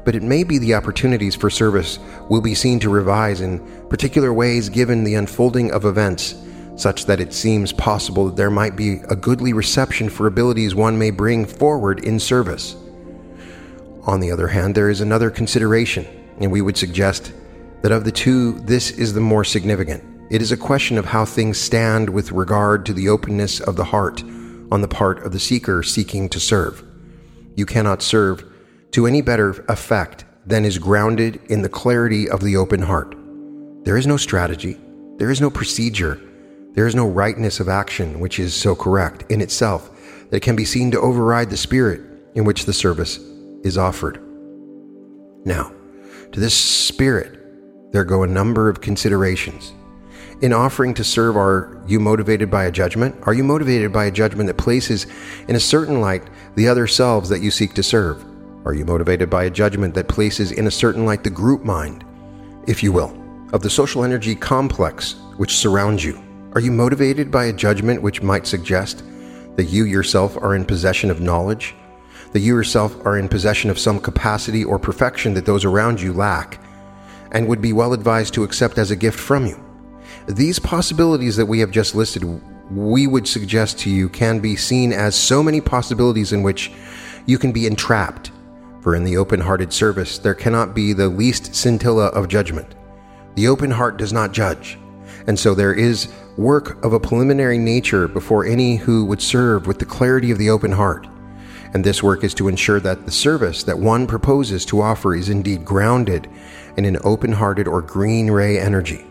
but 0.07 0.15
it 0.15 0.23
may 0.23 0.45
be 0.45 0.57
the 0.59 0.73
opportunities 0.73 1.35
for 1.35 1.51
service 1.51 1.99
will 2.31 2.41
be 2.41 2.55
seen 2.55 2.79
to 2.79 2.89
revise 2.89 3.41
in 3.41 3.59
particular 3.89 4.33
ways 4.33 4.69
given 4.69 5.03
the 5.03 5.17
unfolding 5.17 5.73
of 5.73 5.85
events, 5.85 6.37
such 6.77 7.07
that 7.07 7.19
it 7.19 7.35
seems 7.35 7.73
possible 7.73 8.27
that 8.27 8.37
there 8.37 8.49
might 8.49 8.77
be 8.77 9.01
a 9.11 9.17
goodly 9.17 9.53
reception 9.53 10.09
for 10.09 10.29
abilities 10.29 10.77
one 10.77 10.97
may 10.97 11.11
bring 11.11 11.45
forward 11.45 12.05
in 12.05 12.21
service. 12.21 12.77
On 14.05 14.21
the 14.21 14.31
other 14.31 14.47
hand, 14.47 14.77
there 14.77 14.91
is 14.91 15.01
another 15.01 15.29
consideration, 15.29 16.07
and 16.39 16.53
we 16.53 16.63
would 16.63 16.77
suggest 16.77 17.33
that 17.83 17.91
of 17.91 18.05
the 18.05 18.13
two, 18.13 18.61
this 18.61 18.93
is 18.93 19.13
the 19.13 19.21
more 19.21 19.43
significant. 19.43 20.16
It 20.28 20.42
is 20.42 20.50
a 20.50 20.56
question 20.56 20.99
of 20.99 21.04
how 21.04 21.25
things 21.25 21.56
stand 21.56 22.11
with 22.11 22.33
regard 22.33 22.85
to 22.87 22.92
the 22.92 23.09
openness 23.09 23.61
of 23.61 23.76
the 23.76 23.85
heart 23.85 24.25
on 24.73 24.80
the 24.80 24.88
part 24.88 25.25
of 25.25 25.30
the 25.30 25.38
seeker 25.38 25.85
seeking 25.85 26.28
to 26.30 26.40
serve. 26.40 26.83
You 27.54 27.64
cannot 27.64 28.02
serve 28.02 28.45
to 28.90 29.06
any 29.06 29.23
better 29.23 29.64
effect 29.68 30.25
than 30.45 30.64
is 30.64 30.78
grounded 30.78 31.40
in 31.49 31.62
the 31.62 31.68
clarity 31.68 32.28
of 32.28 32.40
the 32.40 32.56
open 32.56 32.83
heart. 32.83 33.14
There 33.85 33.97
is 33.97 34.09
no 34.09 34.16
strategy, 34.16 34.76
there 35.16 35.30
is 35.30 35.40
no 35.40 35.49
procedure, 35.49 36.21
there 36.73 36.88
is 36.88 36.97
no 36.97 37.06
rightness 37.06 37.61
of 37.61 37.68
action 37.68 38.18
which 38.18 38.40
is 38.40 38.52
so 38.52 38.75
correct 38.75 39.30
in 39.30 39.40
itself 39.40 39.90
that 40.30 40.38
it 40.38 40.42
can 40.42 40.56
be 40.56 40.64
seen 40.64 40.90
to 40.90 41.00
override 41.00 41.50
the 41.50 41.56
spirit 41.56 42.00
in 42.35 42.45
which 42.45 42.64
the 42.64 42.73
service 42.73 43.18
is 43.62 43.78
offered. 43.78 44.21
Now, 45.45 45.71
to 46.33 46.40
this 46.40 46.54
spirit, 46.54 47.92
there 47.92 48.02
go 48.02 48.25
a 48.25 48.26
number 48.26 48.68
of 48.68 48.80
considerations 48.80 49.73
in 50.43 50.52
offering 50.52 50.93
to 50.95 51.05
serve, 51.05 51.37
are 51.37 51.81
you 51.87 51.99
motivated 51.99 52.50
by 52.50 52.64
a 52.64 52.71
judgment? 52.71 53.16
Are 53.23 53.33
you 53.33 53.43
motivated 53.43 53.93
by 53.93 54.05
a 54.05 54.11
judgment 54.11 54.47
that 54.49 54.59
places 54.59 55.07
in 55.49 55.57
a 55.57 55.61
certain 55.61 56.00
light 56.00 56.25
the 56.57 56.69
other 56.69 56.87
selves 56.87 57.28
that 57.31 57.40
you 57.40 57.50
seek 57.50 57.73
to 57.75 57.83
serve? 57.83 58.25
Are 58.66 58.75
you 58.75 58.85
motivated 58.85 59.31
by 59.31 59.45
a 59.45 59.50
judgment 59.50 59.95
that 59.95 60.09
places 60.09 60.52
in 60.52 60.66
a 60.66 60.71
certain 60.71 61.07
light 61.07 61.25
the 61.25 61.31
group 61.31 61.64
mind, 61.64 62.05
if 62.66 62.83
you 62.83 62.93
will, 62.93 63.16
of 63.52 63.62
the 63.62 63.71
social 63.71 64.05
energy 64.05 64.35
complex 64.35 65.14
which 65.37 65.57
surrounds 65.57 66.05
you? 66.05 66.23
Are 66.52 66.61
you 66.61 66.73
motivated 66.73 67.31
by 67.31 67.47
a 67.47 67.52
judgment 67.52 68.02
which 68.02 68.23
might 68.23 68.47
suggest 68.47 69.05
that 69.57 69.64
you 69.64 69.85
yourself 69.85 70.37
are 70.37 70.55
in 70.55 70.66
possession 70.66 71.11
of 71.11 71.21
knowledge, 71.21 71.75
that 72.33 72.40
you 72.40 72.55
yourself 72.55 72.95
are 73.07 73.19
in 73.19 73.28
possession 73.28 73.71
of 73.71 73.78
some 73.78 73.99
capacity 73.99 74.64
or 74.64 74.78
perfection 74.78 75.33
that 75.35 75.47
those 75.47 75.64
around 75.64 75.99
you 76.00 76.12
lack, 76.12 76.61
and 77.33 77.49
would 77.49 77.62
be 77.62 77.73
well 77.73 77.95
advised 77.95 78.35
to 78.35 78.45
accept 78.45 78.76
as 78.76 78.90
a 78.90 78.97
gift 78.97 79.19
from 79.19 79.47
you? 79.47 79.66
These 80.28 80.59
possibilities 80.59 81.37
that 81.37 81.47
we 81.47 81.61
have 81.61 81.71
just 81.71 81.95
listed, 81.95 82.25
we 82.71 83.06
would 83.06 83.28
suggest 83.28 83.78
to 83.80 83.90
you, 83.90 84.09
can 84.09 84.40
be 84.40 84.56
seen 84.56 84.92
as 84.92 85.14
so 85.14 85.40
many 85.40 85.61
possibilities 85.61 86.33
in 86.33 86.42
which 86.42 86.73
you 87.26 87.38
can 87.38 87.52
be 87.52 87.66
entrapped. 87.66 88.33
For 88.80 88.97
in 88.97 89.04
the 89.04 89.16
open 89.16 89.40
hearted 89.40 89.73
service, 89.73 90.18
there 90.18 90.35
cannot 90.35 90.75
be 90.75 90.92
the 90.92 91.09
least 91.09 91.54
scintilla 91.54 92.06
of 92.06 92.26
judgment. 92.26 92.75
The 93.37 93.47
open 93.47 93.71
heart 93.71 93.99
does 93.99 94.12
not 94.12 94.33
judge. 94.33 94.78
And 95.28 95.38
so 95.38 95.54
there 95.54 95.75
is 95.75 96.09
work 96.37 96.85
of 96.85 96.92
a 96.92 97.00
preliminary 97.00 97.59
nature 97.59 98.09
before 98.09 98.45
any 98.45 98.76
who 98.76 99.04
would 99.04 99.23
serve 99.23 99.68
with 99.68 99.78
the 99.78 99.85
clarity 99.85 100.33
of 100.33 100.38
the 100.38 100.50
open 100.50 100.73
heart. 100.73 101.06
And 101.73 101.85
this 101.85 102.02
work 102.02 102.25
is 102.25 102.35
to 102.35 102.49
ensure 102.49 102.80
that 102.80 103.04
the 103.04 103.12
service 103.12 103.62
that 103.62 103.78
one 103.78 104.09
proposes 104.09 104.64
to 104.66 104.80
offer 104.80 105.14
is 105.14 105.28
indeed 105.28 105.64
grounded 105.64 106.28
in 106.76 106.85
an 106.85 106.99
open 107.04 107.30
hearted 107.30 107.68
or 107.68 107.80
green 107.80 108.28
ray 108.28 108.59
energy. 108.59 109.06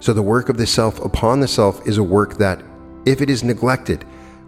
So 0.00 0.12
the 0.12 0.22
work 0.22 0.48
of 0.48 0.56
the 0.56 0.66
self 0.66 1.04
upon 1.04 1.40
the 1.40 1.48
self 1.48 1.86
is 1.86 1.98
a 1.98 2.02
work 2.02 2.38
that, 2.38 2.62
if 3.04 3.20
it 3.20 3.30
is 3.30 3.42
neglected, 3.42 4.04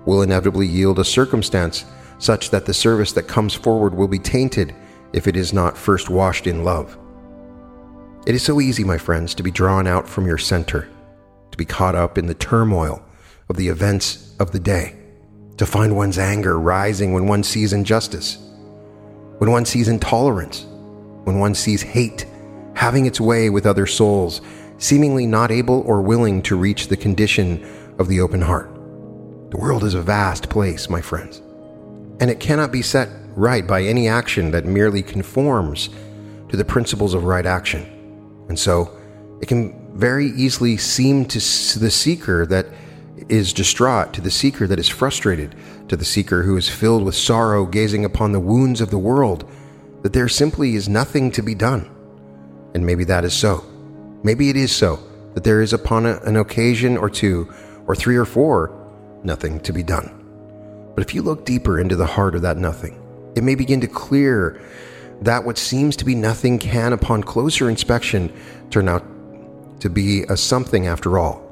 will 0.07 0.23
inevitably 0.23 0.67
yield 0.67 0.99
a 0.99 1.05
circumstance 1.05 1.85
such 2.19 2.51
that 2.51 2.67
the 2.67 2.75
service 2.75 3.13
that 3.13 3.29
comes 3.29 3.55
forward 3.55 3.95
will 3.95 4.09
be 4.09 4.19
tainted 4.19 4.75
if 5.13 5.27
it 5.27 5.37
is 5.37 5.53
not 5.53 5.77
first 5.77 6.09
washed 6.09 6.47
in 6.47 6.65
love. 6.65 6.97
It 8.27 8.35
is 8.35 8.43
so 8.43 8.61
easy, 8.61 8.85
my 8.85 8.99
friends, 8.99 9.35
to 9.35 9.43
be 9.43 9.51
drawn 9.51 9.87
out 9.87 10.09
from 10.09 10.27
your 10.27 10.39
center, 10.39 10.89
to 11.51 11.59
be 11.59 11.65
caught 11.65 11.95
up 11.95 12.19
in 12.19 12.27
the 12.27 12.35
turmoil 12.35 13.03
of 13.49 13.57
the 13.57 13.69
events 13.69 14.35
of 14.39 14.53
the 14.53 14.61
day, 14.61 14.95
to 15.57 15.67
find 15.67 15.97
one's 15.97 16.19
anger 16.19 16.59
rising 16.59 17.13
when 17.13 17.27
one 17.27 17.43
sees 17.43 17.73
injustice, 17.73 18.37
when 19.39 19.51
one 19.51 19.65
sees 19.65 19.89
intolerance, 19.89 20.67
when 21.25 21.39
one 21.39 21.55
sees 21.55 21.83
hate 21.83 22.27
having 22.81 23.05
its 23.05 23.21
way 23.21 23.51
with 23.51 23.67
other 23.67 23.87
souls 23.87 24.41
seemingly 24.81 25.27
not 25.27 25.53
able 25.53 25.83
or 25.83 26.03
willing 26.03 26.43
to 26.43 26.57
reach 26.57 26.89
the 26.89 26.97
condition 26.97 27.63
of 27.99 28.09
the 28.09 28.21
open 28.21 28.41
heart. 28.41 28.75
The 29.51 29.59
world 29.59 29.85
is 29.85 29.95
a 29.95 30.03
vast 30.03 30.49
place, 30.49 30.89
my 30.89 31.01
friends, 31.01 31.39
and 32.19 32.31
it 32.31 32.41
cannot 32.41 32.73
be 32.73 32.83
set 32.83 33.09
right 33.37 33.67
by 33.67 33.83
any 33.83 34.09
action 34.09 34.51
that 34.51 34.65
merely 34.65 35.03
conforms 35.03 35.91
to 36.49 36.57
the 36.57 36.65
principles 36.65 37.15
of 37.15 37.25
right 37.25 37.47
action. 37.47 37.83
And 38.49 38.59
so, 38.59 38.97
it 39.41 39.47
can 39.47 39.97
very 39.97 40.27
easily 40.27 40.77
seem 40.77 41.25
to 41.27 41.39
the 41.79 41.91
seeker 41.91 42.47
that 42.47 42.67
is 43.29 43.53
distraught, 43.53 44.15
to 44.15 44.21
the 44.21 44.31
seeker 44.31 44.67
that 44.67 44.79
is 44.79 44.89
frustrated, 44.89 45.55
to 45.89 45.97
the 45.97 46.05
seeker 46.05 46.43
who 46.43 46.57
is 46.57 46.69
filled 46.69 47.05
with 47.05 47.15
sorrow 47.15 47.67
gazing 47.67 48.05
upon 48.05 48.33
the 48.33 48.41
wounds 48.41 48.81
of 48.81 48.91
the 48.91 48.99
world, 48.99 49.49
that 50.03 50.13
there 50.13 50.29
simply 50.29 50.75
is 50.75 50.89
nothing 50.89 51.31
to 51.33 51.43
be 51.43 51.55
done. 51.55 51.89
And 52.75 52.87
maybe 52.87 53.05
that 53.05 53.25
is 53.25 53.35
so. 53.35 53.65
Maybe 54.23 54.51
it 54.51 54.57
is 54.57 54.75
so 54.75 54.99
that 55.35 55.45
there 55.45 55.63
is 55.63 55.73
upon 55.73 56.07
a, 56.07 56.19
an 56.21 56.37
occasion 56.37 56.97
or 56.97 57.09
two, 57.09 57.53
or 57.87 57.95
three 57.95 58.17
or 58.17 58.25
four, 58.25 58.77
nothing 59.23 59.61
to 59.61 59.73
be 59.73 59.83
done. 59.83 60.17
But 60.95 61.05
if 61.05 61.15
you 61.15 61.23
look 61.23 61.45
deeper 61.45 61.79
into 61.81 61.97
the 61.97 62.07
heart 62.07 62.35
of 62.35 62.43
that 62.43 62.57
nothing, 62.57 63.01
it 63.37 63.45
may 63.45 63.55
begin 63.55 63.81
to 63.81 63.87
clear 63.87 64.61
that 65.23 65.45
what 65.45 65.59
seems 65.59 65.97
to 65.97 66.05
be 66.05 66.15
nothing 66.15 66.59
can, 66.59 66.93
upon 66.93 67.23
closer 67.23 67.69
inspection, 67.69 68.33
turn 68.71 68.89
out 68.89 69.05
to 69.81 69.89
be 69.89 70.25
a 70.25 70.37
something 70.37 70.87
after 70.87 71.19
all. 71.19 71.47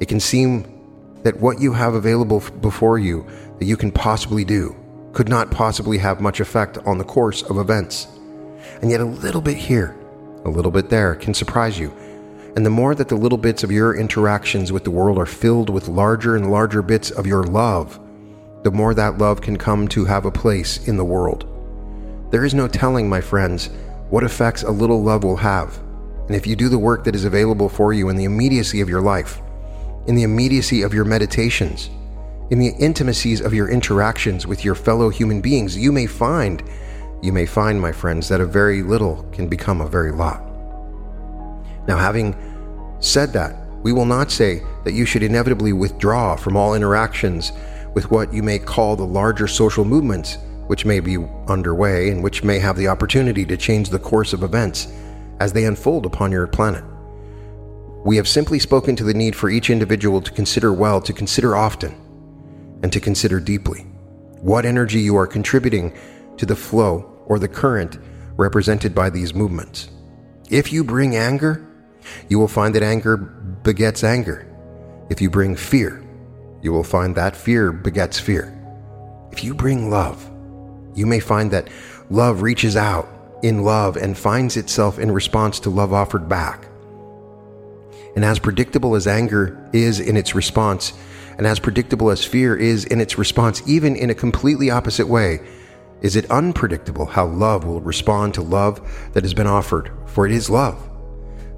It 0.00 0.08
can 0.08 0.20
seem 0.20 0.64
that 1.22 1.38
what 1.40 1.60
you 1.60 1.72
have 1.72 1.94
available 1.94 2.40
before 2.60 2.98
you 2.98 3.26
that 3.58 3.64
you 3.64 3.76
can 3.76 3.92
possibly 3.92 4.44
do 4.44 4.76
could 5.12 5.28
not 5.28 5.50
possibly 5.50 5.98
have 5.98 6.20
much 6.20 6.40
effect 6.40 6.78
on 6.78 6.98
the 6.98 7.04
course 7.04 7.42
of 7.42 7.58
events. 7.58 8.08
And 8.80 8.90
yet, 8.90 9.00
a 9.00 9.04
little 9.04 9.40
bit 9.40 9.56
here, 9.56 9.96
a 10.44 10.48
little 10.48 10.70
bit 10.70 10.88
there 10.88 11.14
can 11.14 11.34
surprise 11.34 11.78
you. 11.78 11.92
And 12.54 12.66
the 12.66 12.70
more 12.70 12.94
that 12.94 13.08
the 13.08 13.16
little 13.16 13.38
bits 13.38 13.64
of 13.64 13.72
your 13.72 13.96
interactions 13.96 14.72
with 14.72 14.84
the 14.84 14.90
world 14.90 15.18
are 15.18 15.26
filled 15.26 15.70
with 15.70 15.88
larger 15.88 16.36
and 16.36 16.50
larger 16.50 16.82
bits 16.82 17.10
of 17.10 17.26
your 17.26 17.44
love, 17.44 17.98
the 18.62 18.70
more 18.70 18.94
that 18.94 19.18
love 19.18 19.40
can 19.40 19.56
come 19.56 19.88
to 19.88 20.04
have 20.04 20.24
a 20.24 20.30
place 20.30 20.86
in 20.86 20.96
the 20.96 21.04
world. 21.04 21.46
There 22.30 22.44
is 22.44 22.54
no 22.54 22.68
telling, 22.68 23.08
my 23.08 23.20
friends, 23.20 23.70
what 24.10 24.24
effects 24.24 24.62
a 24.62 24.70
little 24.70 25.02
love 25.02 25.24
will 25.24 25.36
have. 25.36 25.78
And 26.26 26.36
if 26.36 26.46
you 26.46 26.54
do 26.54 26.68
the 26.68 26.78
work 26.78 27.04
that 27.04 27.14
is 27.14 27.24
available 27.24 27.68
for 27.68 27.92
you 27.92 28.08
in 28.08 28.16
the 28.16 28.24
immediacy 28.24 28.80
of 28.80 28.88
your 28.88 29.02
life, 29.02 29.40
in 30.06 30.14
the 30.14 30.22
immediacy 30.22 30.82
of 30.82 30.94
your 30.94 31.04
meditations, 31.04 31.90
in 32.50 32.58
the 32.58 32.74
intimacies 32.78 33.40
of 33.40 33.54
your 33.54 33.68
interactions 33.68 34.46
with 34.46 34.64
your 34.64 34.74
fellow 34.74 35.08
human 35.08 35.40
beings, 35.40 35.76
you 35.76 35.90
may 35.90 36.06
find 36.06 36.62
you 37.22 37.32
may 37.32 37.46
find, 37.46 37.80
my 37.80 37.92
friends, 37.92 38.28
that 38.28 38.40
a 38.40 38.46
very 38.46 38.82
little 38.82 39.22
can 39.30 39.46
become 39.46 39.80
a 39.80 39.86
very 39.86 40.10
lot. 40.10 40.51
Now, 41.86 41.98
having 41.98 42.36
said 43.00 43.32
that, 43.32 43.56
we 43.82 43.92
will 43.92 44.04
not 44.04 44.30
say 44.30 44.62
that 44.84 44.92
you 44.92 45.04
should 45.04 45.22
inevitably 45.22 45.72
withdraw 45.72 46.36
from 46.36 46.56
all 46.56 46.74
interactions 46.74 47.52
with 47.94 48.10
what 48.10 48.32
you 48.32 48.42
may 48.42 48.58
call 48.58 48.96
the 48.96 49.04
larger 49.04 49.48
social 49.48 49.84
movements 49.84 50.38
which 50.68 50.86
may 50.86 51.00
be 51.00 51.18
underway 51.48 52.10
and 52.10 52.22
which 52.22 52.44
may 52.44 52.58
have 52.58 52.76
the 52.76 52.88
opportunity 52.88 53.44
to 53.44 53.56
change 53.56 53.90
the 53.90 53.98
course 53.98 54.32
of 54.32 54.42
events 54.42 54.88
as 55.40 55.52
they 55.52 55.64
unfold 55.64 56.06
upon 56.06 56.30
your 56.30 56.46
planet. 56.46 56.84
We 58.04 58.16
have 58.16 58.28
simply 58.28 58.58
spoken 58.58 58.96
to 58.96 59.04
the 59.04 59.14
need 59.14 59.36
for 59.36 59.50
each 59.50 59.70
individual 59.70 60.20
to 60.22 60.32
consider 60.32 60.72
well, 60.72 61.00
to 61.02 61.12
consider 61.12 61.56
often, 61.56 61.94
and 62.82 62.92
to 62.92 63.00
consider 63.00 63.40
deeply 63.40 63.80
what 64.40 64.64
energy 64.64 65.00
you 65.00 65.16
are 65.16 65.26
contributing 65.26 65.92
to 66.36 66.46
the 66.46 66.56
flow 66.56 67.22
or 67.26 67.38
the 67.38 67.48
current 67.48 67.98
represented 68.36 68.94
by 68.94 69.10
these 69.10 69.34
movements. 69.34 69.90
If 70.48 70.72
you 70.72 70.84
bring 70.84 71.16
anger, 71.16 71.66
you 72.28 72.38
will 72.38 72.48
find 72.48 72.74
that 72.74 72.82
anger 72.82 73.16
begets 73.16 74.04
anger. 74.04 74.46
If 75.10 75.20
you 75.20 75.30
bring 75.30 75.56
fear, 75.56 76.02
you 76.62 76.72
will 76.72 76.84
find 76.84 77.14
that 77.16 77.36
fear 77.36 77.72
begets 77.72 78.18
fear. 78.18 78.58
If 79.32 79.42
you 79.42 79.54
bring 79.54 79.90
love, 79.90 80.30
you 80.94 81.06
may 81.06 81.20
find 81.20 81.50
that 81.50 81.68
love 82.10 82.42
reaches 82.42 82.76
out 82.76 83.08
in 83.42 83.64
love 83.64 83.96
and 83.96 84.16
finds 84.16 84.56
itself 84.56 84.98
in 84.98 85.10
response 85.10 85.60
to 85.60 85.70
love 85.70 85.92
offered 85.92 86.28
back. 86.28 86.66
And 88.14 88.24
as 88.24 88.38
predictable 88.38 88.94
as 88.94 89.06
anger 89.06 89.70
is 89.72 89.98
in 89.98 90.16
its 90.16 90.34
response, 90.34 90.92
and 91.38 91.46
as 91.46 91.58
predictable 91.58 92.10
as 92.10 92.24
fear 92.24 92.54
is 92.54 92.84
in 92.84 93.00
its 93.00 93.16
response, 93.16 93.62
even 93.66 93.96
in 93.96 94.10
a 94.10 94.14
completely 94.14 94.70
opposite 94.70 95.08
way, 95.08 95.40
is 96.02 96.14
it 96.16 96.30
unpredictable 96.30 97.06
how 97.06 97.26
love 97.26 97.64
will 97.64 97.80
respond 97.80 98.34
to 98.34 98.42
love 98.42 99.10
that 99.12 99.22
has 99.22 99.34
been 99.34 99.46
offered? 99.46 99.90
For 100.06 100.26
it 100.26 100.32
is 100.32 100.50
love. 100.50 100.91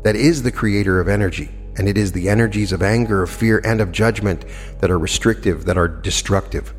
That 0.04 0.16
is 0.16 0.42
the 0.42 0.52
creator 0.52 1.00
of 1.00 1.08
energy, 1.08 1.50
and 1.76 1.88
it 1.88 1.98
is 1.98 2.12
the 2.12 2.28
energies 2.28 2.72
of 2.72 2.82
anger, 2.82 3.22
of 3.22 3.30
fear, 3.30 3.60
and 3.64 3.80
of 3.80 3.90
judgment 3.90 4.44
that 4.80 4.90
are 4.90 4.98
restrictive, 4.98 5.64
that 5.64 5.78
are 5.78 5.88
destructive. 5.88 6.74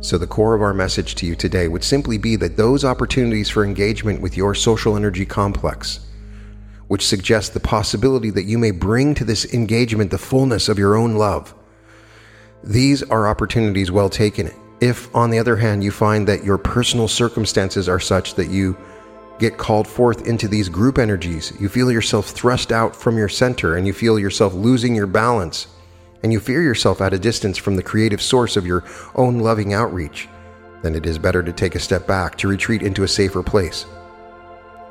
So, 0.00 0.18
the 0.18 0.26
core 0.26 0.54
of 0.54 0.62
our 0.62 0.74
message 0.74 1.14
to 1.16 1.26
you 1.26 1.34
today 1.36 1.68
would 1.68 1.84
simply 1.84 2.18
be 2.18 2.36
that 2.36 2.56
those 2.56 2.84
opportunities 2.84 3.50
for 3.50 3.64
engagement 3.64 4.20
with 4.20 4.36
your 4.36 4.54
social 4.54 4.96
energy 4.96 5.26
complex, 5.26 6.00
which 6.88 7.06
suggest 7.06 7.54
the 7.54 7.60
possibility 7.60 8.30
that 8.30 8.44
you 8.44 8.58
may 8.58 8.70
bring 8.70 9.14
to 9.14 9.24
this 9.24 9.52
engagement 9.52 10.10
the 10.10 10.18
fullness 10.18 10.68
of 10.68 10.78
your 10.78 10.96
own 10.96 11.16
love, 11.16 11.54
these 12.64 13.02
are 13.02 13.28
opportunities 13.28 13.90
well 13.90 14.08
taken 14.08 14.50
if, 14.80 15.14
on 15.14 15.30
the 15.30 15.38
other 15.38 15.56
hand, 15.56 15.82
you 15.82 15.90
find 15.90 16.28
that 16.28 16.44
your 16.44 16.58
personal 16.58 17.08
circumstances 17.08 17.88
are 17.88 18.00
such 18.00 18.34
that 18.34 18.50
you 18.50 18.76
get 19.38 19.58
called 19.58 19.86
forth 19.86 20.26
into 20.26 20.48
these 20.48 20.68
group 20.68 20.98
energies, 20.98 21.52
you 21.60 21.68
feel 21.68 21.90
yourself 21.90 22.26
thrust 22.26 22.72
out 22.72 22.96
from 22.96 23.18
your 23.18 23.28
center 23.28 23.76
and 23.76 23.86
you 23.86 23.92
feel 23.92 24.18
yourself 24.18 24.54
losing 24.54 24.94
your 24.94 25.06
balance, 25.06 25.66
and 26.22 26.32
you 26.32 26.40
fear 26.40 26.62
yourself 26.62 27.00
at 27.00 27.12
a 27.12 27.18
distance 27.18 27.58
from 27.58 27.76
the 27.76 27.82
creative 27.82 28.22
source 28.22 28.56
of 28.56 28.66
your 28.66 28.84
own 29.14 29.38
loving 29.40 29.74
outreach, 29.74 30.28
then 30.82 30.94
it 30.94 31.06
is 31.06 31.18
better 31.18 31.42
to 31.42 31.52
take 31.52 31.74
a 31.74 31.80
step 31.80 32.06
back, 32.06 32.36
to 32.38 32.48
retreat 32.48 32.82
into 32.82 33.02
a 33.02 33.08
safer 33.08 33.42
place, 33.42 33.86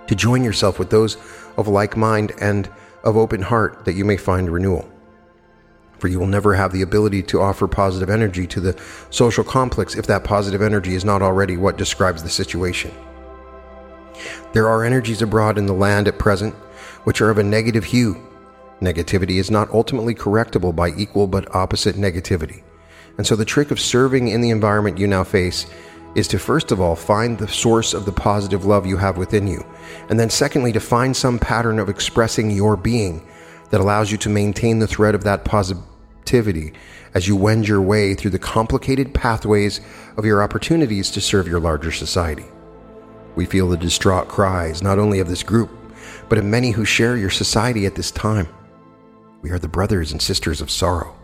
to 0.08 0.16
join 0.16 0.44
yourself 0.44 0.78
with 0.78 0.90
those 0.90 1.18
of 1.58 1.68
like 1.68 1.98
mind 1.98 2.32
and 2.40 2.70
of 3.04 3.18
open 3.18 3.42
heart 3.42 3.86
that 3.86 3.94
you 3.94 4.06
may 4.06 4.18
find 4.18 4.50
renewal. 4.50 4.90
For 5.98 6.08
you 6.08 6.20
will 6.20 6.28
never 6.28 6.54
have 6.54 6.72
the 6.72 6.82
ability 6.82 7.24
to 7.24 7.42
offer 7.42 7.68
positive 7.68 8.10
energy 8.10 8.46
to 8.48 8.60
the 8.60 8.80
social 9.10 9.44
complex 9.44 9.96
if 9.96 10.06
that 10.08 10.24
positive 10.24 10.62
energy 10.62 10.94
is 10.94 11.06
not 11.06 11.22
already 11.22 11.58
what 11.58 11.78
describes 11.78 12.22
the 12.22 12.30
situation. 12.30 12.92
There 14.54 14.68
are 14.68 14.84
energies 14.84 15.22
abroad 15.22 15.58
in 15.58 15.66
the 15.66 15.74
land 15.74 16.08
at 16.08 16.20
present 16.20 16.56
which 17.06 17.22
are 17.22 17.30
of 17.30 17.38
a 17.38 17.44
negative 17.44 17.86
hue. 17.86 18.22
Negativity 18.82 19.40
is 19.40 19.50
not 19.50 19.70
ultimately 19.72 20.14
correctable 20.14 20.76
by 20.76 20.90
equal 20.90 21.28
but 21.28 21.56
opposite 21.56 21.96
negativity. 21.96 22.62
And 23.18 23.26
so 23.26 23.36
the 23.36 23.46
trick 23.46 23.72
of 23.72 23.80
serving 23.80 24.28
in 24.28 24.42
the 24.42 24.50
environment 24.50 24.98
you 24.98 25.08
now 25.08 25.24
face 25.24 25.66
is 26.16 26.28
to 26.30 26.40
first 26.40 26.72
of 26.72 26.82
all 26.82 26.96
find 26.96 27.38
the 27.38 27.48
source 27.48 27.94
of 27.94 28.06
the 28.06 28.12
positive 28.12 28.66
love 28.66 28.86
you 28.86 28.98
have 28.98 29.18
within 29.18 29.48
you. 29.48 29.66
And 30.10 30.20
then 30.20 30.30
secondly, 30.30 30.72
to 30.74 30.80
find 30.80 31.16
some 31.16 31.40
pattern 31.40 31.80
of 31.80 31.90
expressing 31.90 32.52
your 32.52 32.76
being 32.76 33.26
that 33.70 33.82
allows 33.82 34.12
you 34.12 34.18
to 34.20 34.30
maintain 34.30 34.80
the 34.80 34.88
thread 34.88 35.16
of 35.16 35.24
that 35.24 35.46
positivity 35.46 36.74
as 37.14 37.28
you 37.28 37.36
wend 37.36 37.68
your 37.68 37.82
way 37.82 38.14
through 38.14 38.32
the 38.32 38.40
complicated 38.40 39.14
pathways 39.14 39.80
of 40.18 40.26
your 40.26 40.44
opportunities 40.44 41.12
to 41.12 41.22
serve 41.22 41.48
your 41.48 41.60
larger 41.60 41.92
society. 41.92 42.46
We 43.36 43.46
feel 43.46 43.68
the 43.68 43.78
distraught 43.78 44.28
cries 44.28 44.82
not 44.82 45.00
only 45.00 45.20
of 45.20 45.28
this 45.28 45.44
group, 45.44 45.70
but 46.30 46.38
of 46.38 46.46
many 46.46 46.72
who 46.72 46.86
share 46.86 47.18
your 47.18 47.30
society 47.30 47.86
at 47.86 47.96
this 47.96 48.12
time. 48.12 48.48
We 49.42 49.52
are 49.52 49.60
the 49.60 49.68
brothers 49.68 50.12
and 50.12 50.22
sisters 50.22 50.62
of 50.62 50.72
sorrow, 50.72 51.16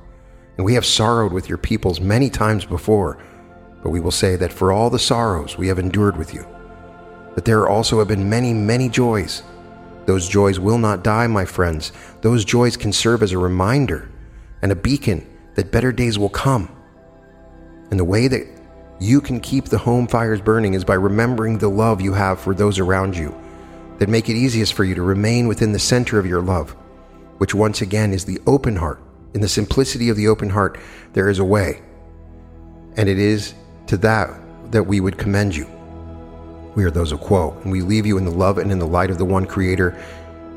and 0.58 0.66
we 0.66 0.74
have 0.74 0.86
sorrowed 0.86 1.34
with 1.34 1.50
your 1.50 1.58
peoples 1.58 2.00
many 2.00 2.30
times 2.30 2.66
before, 2.66 3.18
but 3.82 3.90
we 3.90 4.00
will 4.00 4.12
say 4.12 4.36
that 4.36 4.54
for 4.54 4.72
all 4.72 4.90
the 4.90 5.00
sorrows 5.00 5.58
we 5.58 5.68
have 5.70 5.80
endured 5.80 6.18
with 6.18 6.34
you, 6.34 6.46
that 7.36 7.46
there 7.46 7.68
also 7.68 8.00
have 8.00 8.08
been 8.08 8.30
many, 8.30 8.54
many 8.54 8.90
joys. 8.90 9.44
Those 10.06 10.28
joys 10.28 10.60
will 10.60 10.78
not 10.78 11.04
die, 11.04 11.28
my 11.28 11.46
friends. 11.46 11.92
Those 12.22 12.44
joys 12.44 12.76
can 12.76 12.92
serve 12.92 13.24
as 13.24 13.32
a 13.32 13.38
reminder 13.38 14.10
and 14.62 14.72
a 14.72 14.76
beacon 14.76 15.28
that 15.56 15.72
better 15.72 15.92
days 15.92 16.20
will 16.20 16.30
come. 16.30 16.70
And 17.90 18.00
the 18.00 18.06
way 18.06 18.28
that 18.28 18.61
you 19.02 19.20
can 19.20 19.40
keep 19.40 19.66
the 19.66 19.80
home 19.80 20.08
fires 20.08 20.40
burning 20.42 20.76
is 20.76 20.86
by 20.86 20.94
remembering 20.94 21.58
the 21.58 21.68
love 21.68 22.02
you 22.02 22.14
have 22.14 22.40
for 22.40 22.54
those 22.54 22.78
around 22.78 23.18
you 23.18 23.36
that 23.98 24.10
make 24.10 24.30
it 24.30 24.36
easiest 24.36 24.74
for 24.74 24.84
you 24.84 24.94
to 24.94 25.02
remain 25.02 25.48
within 25.48 25.72
the 25.72 25.80
center 25.80 26.20
of 26.20 26.26
your 26.28 26.42
love, 26.42 26.76
which 27.40 27.56
once 27.56 27.82
again 27.82 28.14
is 28.14 28.26
the 28.26 28.40
open 28.46 28.76
heart. 28.76 29.02
In 29.34 29.42
the 29.42 29.48
simplicity 29.48 30.10
of 30.10 30.18
the 30.18 30.28
open 30.28 30.52
heart, 30.52 30.80
there 31.14 31.30
is 31.30 31.40
a 31.40 31.44
way. 31.44 31.82
And 32.96 33.10
it 33.10 33.18
is 33.18 33.56
to 33.88 33.98
that 33.98 34.40
that 34.72 34.84
we 34.84 35.00
would 35.00 35.18
commend 35.18 35.56
you. 35.56 35.68
We 36.76 36.84
are 36.84 36.92
those 36.92 37.12
of 37.12 37.22
Q'uo, 37.22 37.60
and 37.64 37.72
we 37.72 37.82
leave 37.82 38.06
you 38.06 38.20
in 38.20 38.26
the 38.26 38.30
love 38.30 38.60
and 38.60 38.72
in 38.72 38.78
the 38.78 38.86
light 38.86 39.10
of 39.10 39.18
the 39.18 39.26
one 39.26 39.48
Creator, 39.48 40.00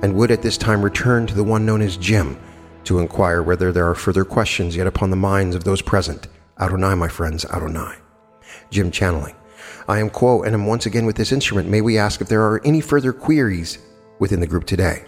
and 0.03 0.15
would 0.17 0.31
at 0.31 0.43
this 0.43 0.59
time 0.59 0.83
return 0.83 1.27
to 1.29 1.35
the 1.35 1.43
one 1.43 1.65
known 1.65 1.81
as 1.81 1.97
Jim 1.97 2.39
to 2.85 2.99
inquire 2.99 3.43
whether 3.43 3.73
there 3.73 3.89
are 3.89 3.95
further 3.95 4.25
questions 4.25 4.77
yet 4.77 4.87
upon 4.87 5.09
the 5.09 5.17
minds 5.17 5.57
of 5.57 5.65
those 5.65 5.81
present. 5.81 6.29
Adonai, 6.61 6.95
my 6.95 7.09
friends, 7.09 7.47
Adonai. 7.47 8.04
Jim 8.71 8.91
channeling. 8.91 9.35
I 9.89 9.99
am 9.99 10.11
Q'uo 10.11 10.45
and 10.45 10.55
am 10.55 10.67
once 10.67 10.87
again 10.87 11.07
with 11.07 11.17
this 11.17 11.33
instrument. 11.33 11.69
May 11.69 11.81
we 11.81 11.99
ask 11.99 12.21
if 12.21 12.29
there 12.29 12.43
are 12.43 12.61
any 12.65 12.81
further 12.81 13.13
queries 13.13 13.79
within 14.19 14.41
the 14.41 14.47
group 14.47 14.65
today? 14.65 15.05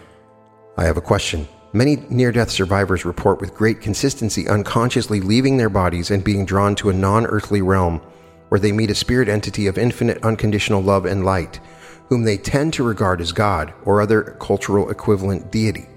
I 0.77 0.83
have 0.85 0.97
a 0.97 1.01
question. 1.01 1.47
Many 1.73 1.97
near 2.09 2.31
death 2.31 2.49
survivors 2.49 3.03
report 3.03 3.41
with 3.41 3.53
great 3.53 3.81
consistency 3.81 4.47
unconsciously 4.47 5.19
leaving 5.19 5.57
their 5.57 5.69
bodies 5.69 6.11
and 6.11 6.23
being 6.23 6.45
drawn 6.45 6.75
to 6.75 6.89
a 6.89 6.93
non 6.93 7.25
earthly 7.25 7.61
realm 7.61 8.01
where 8.49 8.59
they 8.59 8.71
meet 8.71 8.91
a 8.91 8.95
spirit 8.95 9.27
entity 9.27 9.67
of 9.67 9.77
infinite 9.77 10.23
unconditional 10.23 10.81
love 10.81 11.05
and 11.05 11.25
light, 11.25 11.59
whom 12.07 12.23
they 12.23 12.37
tend 12.37 12.73
to 12.73 12.83
regard 12.83 13.19
as 13.19 13.31
God 13.31 13.73
or 13.83 13.99
other 13.99 14.37
cultural 14.39 14.89
equivalent 14.89 15.51
deity. 15.51 15.87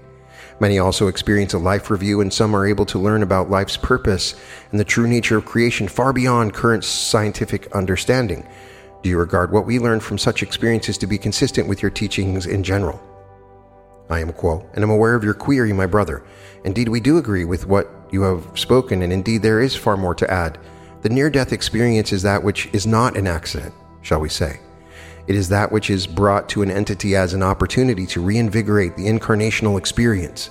Many 0.61 0.77
also 0.77 1.07
experience 1.07 1.55
a 1.55 1.57
life 1.57 1.89
review, 1.89 2.21
and 2.21 2.31
some 2.31 2.55
are 2.55 2.67
able 2.67 2.85
to 2.85 2.99
learn 2.99 3.23
about 3.23 3.49
life's 3.49 3.77
purpose 3.77 4.35
and 4.69 4.79
the 4.79 4.85
true 4.85 5.07
nature 5.07 5.35
of 5.35 5.43
creation 5.43 5.87
far 5.87 6.13
beyond 6.13 6.53
current 6.53 6.83
scientific 6.83 7.71
understanding. 7.71 8.47
Do 9.01 9.09
you 9.09 9.17
regard 9.17 9.51
what 9.51 9.65
we 9.65 9.79
learn 9.79 9.99
from 9.99 10.19
such 10.19 10.43
experiences 10.43 10.99
to 10.99 11.07
be 11.07 11.17
consistent 11.17 11.67
with 11.67 11.81
your 11.81 11.89
teachings 11.89 12.45
in 12.45 12.63
general? 12.63 13.01
I 14.11 14.19
am 14.19 14.31
Q'uo, 14.31 14.63
and 14.75 14.83
am 14.83 14.91
aware 14.91 15.15
of 15.15 15.23
your 15.23 15.33
query, 15.33 15.73
my 15.73 15.87
brother. 15.87 16.21
Indeed, 16.63 16.89
we 16.89 16.99
do 16.99 17.17
agree 17.17 17.43
with 17.43 17.65
what 17.65 17.89
you 18.11 18.21
have 18.21 18.45
spoken, 18.53 19.01
and 19.01 19.11
indeed, 19.11 19.41
there 19.41 19.61
is 19.61 19.75
far 19.75 19.97
more 19.97 20.13
to 20.13 20.31
add. 20.31 20.59
The 21.01 21.09
near 21.09 21.31
death 21.31 21.53
experience 21.53 22.13
is 22.13 22.21
that 22.21 22.43
which 22.43 22.69
is 22.71 22.85
not 22.85 23.17
an 23.17 23.25
accident, 23.25 23.73
shall 24.03 24.19
we 24.19 24.29
say. 24.29 24.59
It 25.27 25.35
is 25.35 25.49
that 25.49 25.71
which 25.71 25.89
is 25.89 26.07
brought 26.07 26.49
to 26.49 26.61
an 26.61 26.71
entity 26.71 27.15
as 27.15 27.33
an 27.33 27.43
opportunity 27.43 28.05
to 28.07 28.21
reinvigorate 28.21 28.95
the 28.95 29.07
incarnational 29.07 29.77
experience. 29.77 30.49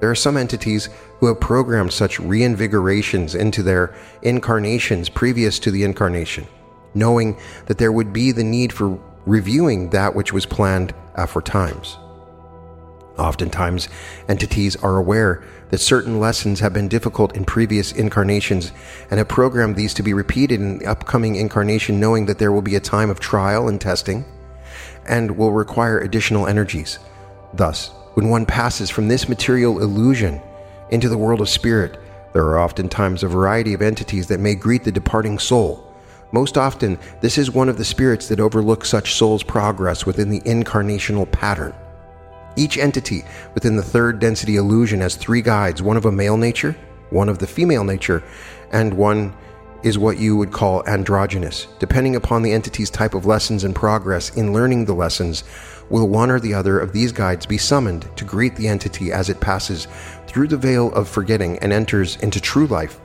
There 0.00 0.10
are 0.10 0.14
some 0.14 0.36
entities 0.36 0.88
who 1.18 1.26
have 1.26 1.40
programmed 1.40 1.92
such 1.92 2.20
reinvigorations 2.20 3.34
into 3.34 3.62
their 3.62 3.94
incarnations 4.22 5.08
previous 5.08 5.58
to 5.60 5.70
the 5.70 5.82
incarnation, 5.82 6.46
knowing 6.94 7.36
that 7.66 7.78
there 7.78 7.92
would 7.92 8.12
be 8.12 8.30
the 8.30 8.44
need 8.44 8.72
for 8.72 8.98
reviewing 9.26 9.90
that 9.90 10.14
which 10.14 10.32
was 10.32 10.46
planned 10.46 10.94
aforetimes. 11.16 11.98
Oftentimes, 13.18 13.88
entities 14.28 14.76
are 14.76 14.96
aware 14.96 15.42
that 15.70 15.78
certain 15.78 16.20
lessons 16.20 16.60
have 16.60 16.72
been 16.72 16.88
difficult 16.88 17.36
in 17.36 17.44
previous 17.44 17.92
incarnations 17.92 18.72
and 19.10 19.18
have 19.18 19.28
programmed 19.28 19.74
these 19.74 19.92
to 19.94 20.02
be 20.02 20.14
repeated 20.14 20.60
in 20.60 20.78
the 20.78 20.86
upcoming 20.86 21.34
incarnation, 21.34 21.98
knowing 21.98 22.26
that 22.26 22.38
there 22.38 22.52
will 22.52 22.62
be 22.62 22.76
a 22.76 22.80
time 22.80 23.10
of 23.10 23.18
trial 23.18 23.68
and 23.68 23.80
testing 23.80 24.24
and 25.06 25.36
will 25.36 25.52
require 25.52 25.98
additional 25.98 26.46
energies. 26.46 26.98
Thus, 27.54 27.90
when 28.14 28.28
one 28.28 28.46
passes 28.46 28.88
from 28.88 29.08
this 29.08 29.28
material 29.28 29.82
illusion 29.82 30.40
into 30.90 31.08
the 31.08 31.18
world 31.18 31.40
of 31.40 31.48
spirit, 31.48 31.98
there 32.32 32.44
are 32.44 32.60
oftentimes 32.60 33.22
a 33.22 33.28
variety 33.28 33.74
of 33.74 33.82
entities 33.82 34.28
that 34.28 34.40
may 34.40 34.54
greet 34.54 34.84
the 34.84 34.92
departing 34.92 35.38
soul. 35.38 35.92
Most 36.30 36.56
often, 36.56 36.98
this 37.20 37.38
is 37.38 37.50
one 37.50 37.68
of 37.68 37.78
the 37.78 37.84
spirits 37.84 38.28
that 38.28 38.38
overlook 38.38 38.84
such 38.84 39.14
soul's 39.14 39.42
progress 39.42 40.06
within 40.06 40.30
the 40.30 40.40
incarnational 40.42 41.30
pattern. 41.32 41.74
Each 42.58 42.76
entity 42.76 43.24
within 43.54 43.76
the 43.76 43.82
third 43.84 44.18
density 44.18 44.56
illusion 44.56 45.00
has 45.00 45.14
three 45.14 45.42
guides 45.42 45.80
one 45.80 45.96
of 45.96 46.06
a 46.06 46.12
male 46.12 46.36
nature, 46.36 46.76
one 47.10 47.28
of 47.28 47.38
the 47.38 47.46
female 47.46 47.84
nature, 47.84 48.20
and 48.72 48.94
one 48.94 49.32
is 49.84 49.96
what 49.96 50.18
you 50.18 50.36
would 50.36 50.50
call 50.50 50.84
androgynous. 50.88 51.68
Depending 51.78 52.16
upon 52.16 52.42
the 52.42 52.52
entity's 52.52 52.90
type 52.90 53.14
of 53.14 53.26
lessons 53.26 53.62
and 53.62 53.76
progress 53.76 54.36
in 54.36 54.52
learning 54.52 54.86
the 54.86 54.92
lessons, 54.92 55.44
will 55.88 56.08
one 56.08 56.32
or 56.32 56.40
the 56.40 56.52
other 56.52 56.80
of 56.80 56.92
these 56.92 57.12
guides 57.12 57.46
be 57.46 57.58
summoned 57.58 58.08
to 58.16 58.24
greet 58.24 58.56
the 58.56 58.66
entity 58.66 59.12
as 59.12 59.28
it 59.28 59.38
passes 59.38 59.86
through 60.26 60.48
the 60.48 60.56
veil 60.56 60.92
of 60.94 61.08
forgetting 61.08 61.60
and 61.60 61.72
enters 61.72 62.16
into 62.16 62.40
true 62.40 62.66
life, 62.66 62.98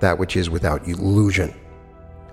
that 0.00 0.18
which 0.18 0.36
is 0.36 0.50
without 0.50 0.86
illusion. 0.86 1.54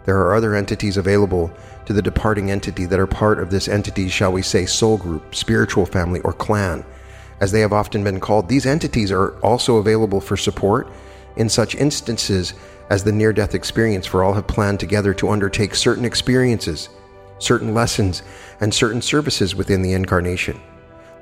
There 0.05 0.19
are 0.19 0.35
other 0.35 0.55
entities 0.55 0.97
available 0.97 1.51
to 1.85 1.93
the 1.93 2.01
departing 2.01 2.51
entity 2.51 2.85
that 2.85 2.99
are 2.99 3.07
part 3.07 3.39
of 3.39 3.49
this 3.49 3.67
entity's, 3.67 4.11
shall 4.11 4.31
we 4.31 4.41
say, 4.41 4.65
soul 4.65 4.97
group, 4.97 5.35
spiritual 5.35 5.85
family, 5.85 6.19
or 6.21 6.33
clan. 6.33 6.85
As 7.41 7.51
they 7.51 7.61
have 7.61 7.73
often 7.73 8.03
been 8.03 8.19
called, 8.19 8.47
these 8.47 8.65
entities 8.65 9.11
are 9.11 9.37
also 9.39 9.77
available 9.77 10.21
for 10.21 10.37
support 10.37 10.87
in 11.35 11.49
such 11.49 11.75
instances 11.75 12.53
as 12.89 13.03
the 13.03 13.11
near 13.11 13.33
death 13.33 13.55
experience, 13.55 14.05
for 14.05 14.23
all 14.23 14.33
have 14.33 14.47
planned 14.47 14.79
together 14.79 15.13
to 15.15 15.29
undertake 15.29 15.75
certain 15.75 16.05
experiences, 16.05 16.89
certain 17.39 17.73
lessons, 17.73 18.21
and 18.61 18.73
certain 18.73 19.01
services 19.01 19.55
within 19.55 19.81
the 19.81 19.93
incarnation. 19.93 20.59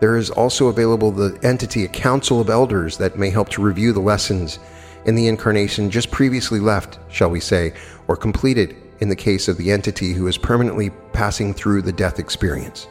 There 0.02 0.18
is 0.18 0.30
also 0.30 0.68
available 0.68 1.12
the 1.12 1.40
entity, 1.42 1.86
a 1.86 1.88
council 1.88 2.42
of 2.42 2.50
elders 2.50 2.98
that 2.98 3.18
may 3.18 3.30
help 3.30 3.48
to 3.50 3.64
review 3.64 3.94
the 3.94 4.02
lessons 4.02 4.60
in 5.06 5.16
the 5.16 5.28
incarnation 5.28 5.90
just 5.90 6.12
previously 6.12 6.60
left, 6.60 7.00
shall 7.10 7.30
we 7.30 7.40
say, 7.40 7.74
or 8.08 8.16
completed 8.16 8.76
in 9.00 9.10
the 9.10 9.16
case 9.16 9.48
of 9.48 9.58
the 9.58 9.72
entity 9.72 10.14
who 10.14 10.28
is 10.28 10.38
permanently 10.38 10.90
passing 11.12 11.54
through 11.54 11.82
the 11.82 11.92
death 11.92 12.20
experience. 12.20 12.88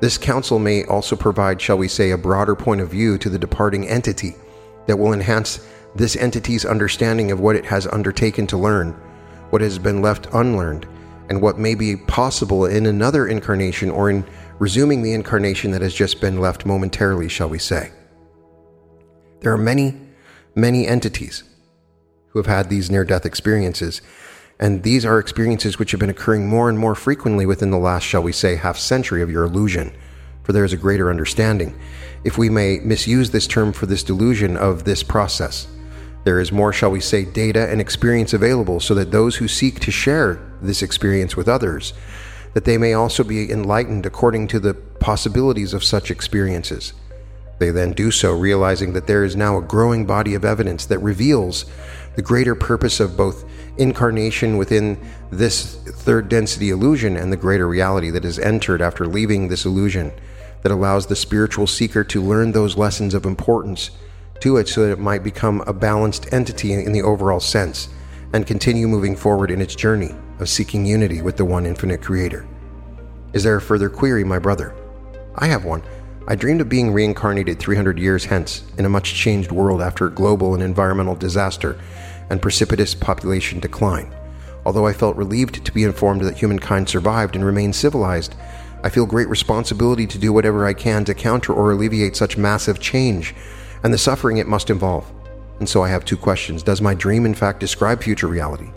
This 0.00 0.16
council 0.16 0.58
may 0.58 0.84
also 0.84 1.16
provide, 1.16 1.60
shall 1.60 1.76
we 1.76 1.88
say, 1.88 2.12
a 2.12 2.18
broader 2.18 2.54
point 2.54 2.80
of 2.80 2.90
view 2.90 3.18
to 3.18 3.28
the 3.28 3.38
departing 3.38 3.86
entity 3.88 4.36
that 4.86 4.98
will 4.98 5.12
enhance 5.12 5.66
this 5.94 6.16
entity's 6.16 6.64
understanding 6.64 7.30
of 7.30 7.40
what 7.40 7.56
it 7.56 7.64
has 7.64 7.86
undertaken 7.88 8.46
to 8.46 8.56
learn, 8.56 8.92
what 9.50 9.60
has 9.60 9.78
been 9.78 10.00
left 10.00 10.28
unlearned, 10.32 10.86
and 11.28 11.42
what 11.42 11.58
may 11.58 11.74
be 11.74 11.96
possible 11.96 12.64
in 12.64 12.86
another 12.86 13.26
incarnation 13.26 13.90
or 13.90 14.08
in 14.08 14.24
resuming 14.58 15.02
the 15.02 15.12
incarnation 15.12 15.72
that 15.72 15.82
has 15.82 15.94
just 15.94 16.20
been 16.20 16.40
left 16.40 16.64
momentarily, 16.64 17.28
shall 17.28 17.48
we 17.48 17.58
say. 17.58 17.90
There 19.40 19.52
are 19.52 19.58
many, 19.58 20.00
many 20.60 20.86
entities 20.86 21.44
who 22.28 22.38
have 22.38 22.46
had 22.46 22.68
these 22.68 22.90
near 22.90 23.04
death 23.04 23.24
experiences 23.24 24.02
And 24.60 24.82
these 24.82 25.04
are 25.04 25.18
experiences 25.18 25.78
which 25.78 25.92
have 25.92 26.00
been 26.00 26.10
occurring 26.10 26.48
more 26.48 26.68
and 26.68 26.78
more 26.78 26.94
frequently 26.94 27.46
within 27.46 27.70
the 27.70 27.78
last, 27.78 28.04
shall 28.04 28.22
we 28.22 28.32
say, 28.32 28.56
half 28.56 28.76
century 28.76 29.22
of 29.22 29.30
your 29.30 29.44
illusion, 29.44 29.92
for 30.42 30.52
there 30.52 30.64
is 30.64 30.72
a 30.72 30.76
greater 30.78 31.10
understanding, 31.10 31.78
if 32.24 32.36
we 32.36 32.50
may 32.50 32.80
misuse 32.80 33.30
this 33.30 33.46
term 33.46 33.72
for 33.72 33.86
this 33.86 34.02
delusion 34.02 34.56
of 34.56 34.84
this 34.84 35.02
process. 35.02 35.68
There 36.24 36.40
is 36.40 36.50
more, 36.50 36.72
shall 36.72 36.90
we 36.90 37.00
say, 37.00 37.24
data 37.24 37.70
and 37.70 37.80
experience 37.80 38.32
available 38.32 38.80
so 38.80 38.94
that 38.94 39.12
those 39.12 39.36
who 39.36 39.46
seek 39.46 39.78
to 39.80 39.92
share 39.92 40.40
this 40.60 40.82
experience 40.82 41.36
with 41.36 41.48
others, 41.48 41.92
that 42.54 42.64
they 42.64 42.78
may 42.78 42.94
also 42.94 43.22
be 43.22 43.50
enlightened 43.50 44.04
according 44.04 44.48
to 44.48 44.58
the 44.58 44.74
possibilities 44.74 45.72
of 45.72 45.84
such 45.84 46.10
experiences. 46.10 46.92
They 47.58 47.70
then 47.70 47.92
do 47.92 48.10
so, 48.10 48.32
realizing 48.32 48.92
that 48.92 49.06
there 49.06 49.24
is 49.24 49.34
now 49.34 49.58
a 49.58 49.62
growing 49.62 50.06
body 50.06 50.34
of 50.34 50.44
evidence 50.44 50.86
that 50.86 50.98
reveals 51.00 51.64
the 52.14 52.22
greater 52.22 52.54
purpose 52.54 53.00
of 53.00 53.16
both 53.16 53.44
incarnation 53.76 54.56
within 54.56 54.98
this 55.30 55.76
third 55.76 56.28
density 56.28 56.70
illusion 56.70 57.16
and 57.16 57.32
the 57.32 57.36
greater 57.36 57.68
reality 57.68 58.10
that 58.10 58.24
is 58.24 58.38
entered 58.38 58.82
after 58.82 59.06
leaving 59.06 59.48
this 59.48 59.64
illusion 59.64 60.12
that 60.62 60.72
allows 60.72 61.06
the 61.06 61.16
spiritual 61.16 61.66
seeker 61.66 62.02
to 62.02 62.22
learn 62.22 62.52
those 62.52 62.76
lessons 62.76 63.14
of 63.14 63.24
importance 63.24 63.90
to 64.40 64.56
it 64.56 64.68
so 64.68 64.84
that 64.84 64.92
it 64.92 64.98
might 64.98 65.22
become 65.22 65.62
a 65.66 65.72
balanced 65.72 66.32
entity 66.32 66.72
in 66.72 66.92
the 66.92 67.02
overall 67.02 67.40
sense 67.40 67.88
and 68.32 68.46
continue 68.46 68.86
moving 68.86 69.16
forward 69.16 69.50
in 69.50 69.60
its 69.60 69.74
journey 69.74 70.14
of 70.38 70.48
seeking 70.48 70.84
unity 70.84 71.22
with 71.22 71.36
the 71.36 71.44
one 71.44 71.66
infinite 71.66 72.02
creator. 72.02 72.46
Is 73.32 73.42
there 73.42 73.56
a 73.56 73.60
further 73.60 73.88
query, 73.88 74.24
my 74.24 74.38
brother? 74.38 74.74
I 75.36 75.46
have 75.46 75.64
one. 75.64 75.82
I 76.30 76.34
dreamed 76.34 76.60
of 76.60 76.68
being 76.68 76.92
reincarnated 76.92 77.58
300 77.58 77.98
years 77.98 78.26
hence 78.26 78.62
in 78.76 78.84
a 78.84 78.90
much 78.90 79.14
changed 79.14 79.50
world 79.50 79.80
after 79.80 80.04
a 80.04 80.10
global 80.10 80.52
and 80.52 80.62
environmental 80.62 81.14
disaster 81.14 81.80
and 82.28 82.42
precipitous 82.42 82.94
population 82.94 83.60
decline. 83.60 84.14
Although 84.66 84.86
I 84.86 84.92
felt 84.92 85.16
relieved 85.16 85.64
to 85.64 85.72
be 85.72 85.84
informed 85.84 86.20
that 86.20 86.36
humankind 86.36 86.90
survived 86.90 87.34
and 87.34 87.46
remained 87.46 87.74
civilized, 87.74 88.34
I 88.84 88.90
feel 88.90 89.06
great 89.06 89.30
responsibility 89.30 90.06
to 90.06 90.18
do 90.18 90.30
whatever 90.30 90.66
I 90.66 90.74
can 90.74 91.06
to 91.06 91.14
counter 91.14 91.54
or 91.54 91.72
alleviate 91.72 92.14
such 92.14 92.36
massive 92.36 92.78
change 92.78 93.34
and 93.82 93.94
the 93.94 93.96
suffering 93.96 94.36
it 94.36 94.46
must 94.46 94.68
involve. 94.68 95.10
And 95.60 95.68
so 95.68 95.82
I 95.82 95.88
have 95.88 96.04
two 96.04 96.18
questions. 96.18 96.62
Does 96.62 96.82
my 96.82 96.92
dream 96.92 97.24
in 97.24 97.34
fact 97.34 97.58
describe 97.58 98.02
future 98.02 98.26
reality? 98.26 98.70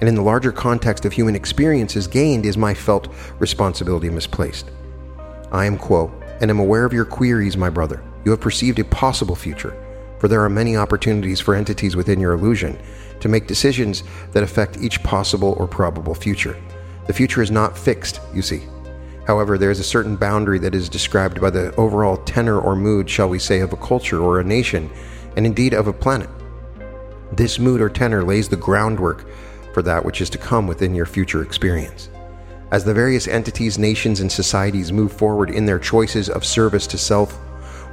And 0.00 0.08
in 0.08 0.14
the 0.14 0.22
larger 0.22 0.52
context 0.52 1.04
of 1.04 1.12
human 1.12 1.36
experiences 1.36 2.06
gained, 2.06 2.46
is 2.46 2.56
my 2.56 2.72
felt 2.72 3.08
responsibility 3.40 4.08
misplaced? 4.08 4.70
I 5.52 5.66
am 5.66 5.76
Q'uo, 5.76 6.17
and 6.40 6.50
am 6.50 6.58
aware 6.58 6.84
of 6.84 6.92
your 6.92 7.04
queries, 7.04 7.56
my 7.56 7.70
brother. 7.70 8.02
You 8.24 8.30
have 8.30 8.40
perceived 8.40 8.78
a 8.78 8.84
possible 8.84 9.34
future, 9.34 9.76
for 10.18 10.28
there 10.28 10.42
are 10.42 10.50
many 10.50 10.76
opportunities 10.76 11.40
for 11.40 11.54
entities 11.54 11.96
within 11.96 12.20
your 12.20 12.32
illusion 12.32 12.78
to 13.20 13.28
make 13.28 13.46
decisions 13.46 14.02
that 14.32 14.42
affect 14.42 14.78
each 14.78 15.02
possible 15.02 15.54
or 15.58 15.66
probable 15.66 16.14
future. 16.14 16.56
The 17.06 17.12
future 17.12 17.42
is 17.42 17.50
not 17.50 17.76
fixed, 17.76 18.20
you 18.34 18.42
see. 18.42 18.62
However, 19.26 19.58
there 19.58 19.70
is 19.70 19.80
a 19.80 19.84
certain 19.84 20.16
boundary 20.16 20.58
that 20.60 20.74
is 20.74 20.88
described 20.88 21.40
by 21.40 21.50
the 21.50 21.74
overall 21.76 22.16
tenor 22.18 22.58
or 22.58 22.74
mood, 22.74 23.10
shall 23.10 23.28
we 23.28 23.38
say, 23.38 23.60
of 23.60 23.72
a 23.72 23.76
culture 23.76 24.20
or 24.20 24.40
a 24.40 24.44
nation, 24.44 24.90
and 25.36 25.44
indeed 25.44 25.74
of 25.74 25.86
a 25.86 25.92
planet. 25.92 26.30
This 27.32 27.58
mood 27.58 27.80
or 27.80 27.90
tenor 27.90 28.24
lays 28.24 28.48
the 28.48 28.56
groundwork 28.56 29.26
for 29.74 29.82
that 29.82 30.04
which 30.04 30.20
is 30.20 30.30
to 30.30 30.38
come 30.38 30.66
within 30.66 30.94
your 30.94 31.06
future 31.06 31.42
experience. 31.42 32.08
As 32.70 32.84
the 32.84 32.92
various 32.92 33.26
entities, 33.26 33.78
nations, 33.78 34.20
and 34.20 34.30
societies 34.30 34.92
move 34.92 35.12
forward 35.12 35.50
in 35.50 35.64
their 35.64 35.78
choices 35.78 36.28
of 36.28 36.44
service 36.44 36.86
to 36.88 36.98
self 36.98 37.38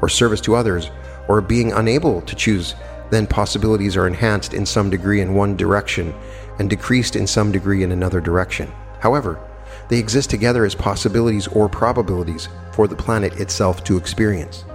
or 0.02 0.10
service 0.10 0.42
to 0.42 0.56
others, 0.56 0.92
or 1.30 1.40
being 1.40 1.72
unable 1.72 2.22
to 2.22 2.36
choose, 2.36 2.76
then 3.10 3.26
possibilities 3.26 3.96
are 3.96 4.08
enhanced 4.08 4.54
in 4.54 4.66
some 4.66 4.90
degree 4.90 5.22
in 5.22 5.34
one 5.34 5.56
direction 5.56 6.14
and 6.60 6.70
decreased 6.70 7.16
in 7.16 7.26
some 7.26 7.52
degree 7.52 7.84
in 7.84 7.94
another 7.94 8.20
direction. 8.20 8.70
However, 9.00 9.40
they 9.88 9.98
exist 9.98 10.30
together 10.30 10.66
as 10.66 10.76
possibilities 10.76 11.48
or 11.48 11.70
probabilities 11.70 12.50
for 12.74 12.88
the 12.88 12.96
planet 12.96 13.40
itself 13.40 13.84
to 13.86 13.98
experience. 13.98 14.66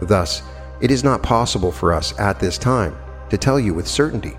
Thus, 0.00 0.42
it 0.80 0.92
is 0.92 1.02
not 1.02 1.22
possible 1.24 1.72
for 1.72 1.92
us 1.92 2.18
at 2.20 2.38
this 2.38 2.56
time 2.56 2.96
to 3.30 3.38
tell 3.38 3.58
you 3.58 3.74
with 3.74 3.88
certainty 3.88 4.36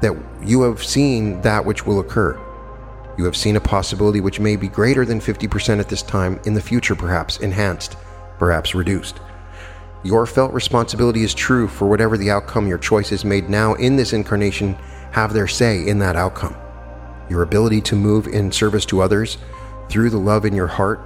that 0.00 0.16
you 0.42 0.62
have 0.62 0.82
seen 0.82 1.40
that 1.42 1.64
which 1.64 1.86
will 1.86 2.00
occur 2.00 2.40
you 3.16 3.24
have 3.24 3.36
seen 3.36 3.56
a 3.56 3.60
possibility 3.60 4.20
which 4.20 4.40
may 4.40 4.56
be 4.56 4.68
greater 4.68 5.04
than 5.04 5.20
50% 5.20 5.80
at 5.80 5.88
this 5.88 6.02
time, 6.02 6.38
in 6.44 6.54
the 6.54 6.60
future, 6.60 6.94
perhaps 6.94 7.38
enhanced, 7.38 7.96
perhaps 8.38 8.74
reduced. 8.74 9.20
Your 10.04 10.26
felt 10.26 10.52
responsibility 10.52 11.22
is 11.22 11.34
true 11.34 11.66
for 11.66 11.88
whatever 11.88 12.18
the 12.18 12.30
outcome 12.30 12.68
your 12.68 12.78
choices 12.78 13.24
made 13.24 13.48
now 13.48 13.74
in 13.74 13.96
this 13.96 14.12
incarnation 14.12 14.74
have 15.12 15.32
their 15.32 15.48
say 15.48 15.88
in 15.88 15.98
that 16.00 16.16
outcome. 16.16 16.54
Your 17.30 17.42
ability 17.42 17.80
to 17.82 17.96
move 17.96 18.26
in 18.26 18.52
service 18.52 18.84
to 18.86 19.00
others 19.00 19.38
through 19.88 20.10
the 20.10 20.18
love 20.18 20.44
in 20.44 20.54
your 20.54 20.66
heart, 20.66 21.00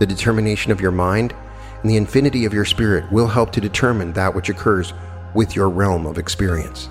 the 0.00 0.06
determination 0.06 0.72
of 0.72 0.80
your 0.80 0.90
mind, 0.90 1.34
and 1.80 1.90
the 1.90 1.96
infinity 1.96 2.44
of 2.44 2.52
your 2.52 2.64
spirit 2.64 3.10
will 3.12 3.28
help 3.28 3.52
to 3.52 3.60
determine 3.60 4.12
that 4.12 4.34
which 4.34 4.48
occurs 4.48 4.92
with 5.34 5.54
your 5.54 5.68
realm 5.68 6.04
of 6.04 6.18
experience. 6.18 6.88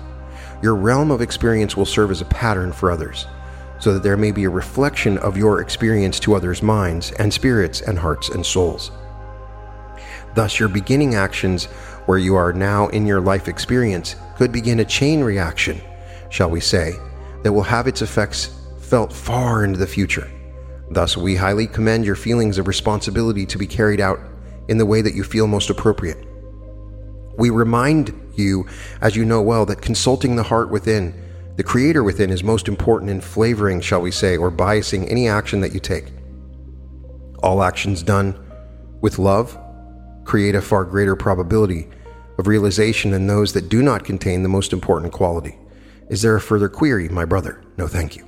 Your 0.62 0.74
realm 0.74 1.10
of 1.10 1.20
experience 1.20 1.76
will 1.76 1.84
serve 1.84 2.10
as 2.10 2.22
a 2.22 2.26
pattern 2.26 2.72
for 2.72 2.90
others 2.90 3.26
so 3.84 3.92
that 3.92 4.02
there 4.02 4.16
may 4.16 4.32
be 4.32 4.44
a 4.44 4.50
reflection 4.50 5.18
of 5.18 5.36
your 5.36 5.60
experience 5.60 6.18
to 6.18 6.34
others' 6.34 6.62
minds 6.62 7.12
and 7.18 7.30
spirits 7.30 7.82
and 7.82 7.98
hearts 7.98 8.30
and 8.30 8.44
souls. 8.44 8.90
Thus, 10.34 10.58
your 10.58 10.70
beginning 10.70 11.16
actions, 11.16 11.66
where 12.06 12.16
you 12.16 12.34
are 12.34 12.54
now 12.54 12.88
in 12.88 13.06
your 13.06 13.20
life 13.20 13.46
experience, 13.46 14.16
could 14.38 14.52
begin 14.52 14.80
a 14.80 14.86
chain 14.86 15.22
reaction, 15.22 15.82
shall 16.30 16.48
we 16.48 16.60
say, 16.60 16.94
that 17.42 17.52
will 17.52 17.62
have 17.62 17.86
its 17.86 18.00
effects 18.00 18.58
felt 18.80 19.12
far 19.12 19.66
into 19.66 19.78
the 19.78 19.86
future. 19.86 20.30
Thus, 20.90 21.14
we 21.14 21.36
highly 21.36 21.66
commend 21.66 22.06
your 22.06 22.16
feelings 22.16 22.56
of 22.56 22.66
responsibility 22.66 23.44
to 23.44 23.58
be 23.58 23.66
carried 23.66 24.00
out 24.00 24.18
in 24.68 24.78
the 24.78 24.86
way 24.86 25.02
that 25.02 25.14
you 25.14 25.24
feel 25.24 25.46
most 25.46 25.68
appropriate. 25.68 26.26
We 27.36 27.50
remind 27.50 28.18
you, 28.34 28.66
as 29.02 29.14
you 29.14 29.26
know 29.26 29.42
well, 29.42 29.66
that 29.66 29.82
consulting 29.82 30.36
the 30.36 30.42
heart 30.42 30.70
within 30.70 31.20
the 31.56 31.62
creator 31.62 32.02
within 32.02 32.30
is 32.30 32.42
most 32.42 32.66
important 32.66 33.10
in 33.10 33.20
flavoring, 33.20 33.80
shall 33.80 34.00
we 34.00 34.10
say, 34.10 34.36
or 34.36 34.50
biasing 34.50 35.08
any 35.10 35.28
action 35.28 35.60
that 35.60 35.72
you 35.72 35.80
take. 35.80 36.06
All 37.42 37.62
actions 37.62 38.02
done 38.02 38.36
with 39.00 39.18
love 39.18 39.56
create 40.24 40.54
a 40.54 40.62
far 40.62 40.84
greater 40.84 41.14
probability 41.14 41.86
of 42.38 42.46
realization 42.46 43.10
than 43.12 43.26
those 43.26 43.52
that 43.52 43.68
do 43.68 43.82
not 43.82 44.04
contain 44.04 44.42
the 44.42 44.48
most 44.48 44.72
important 44.72 45.12
quality. 45.12 45.56
Is 46.08 46.22
there 46.22 46.34
a 46.34 46.40
further 46.40 46.68
query, 46.68 47.08
my 47.08 47.24
brother? 47.24 47.62
No, 47.76 47.86
thank 47.86 48.16
you. 48.16 48.26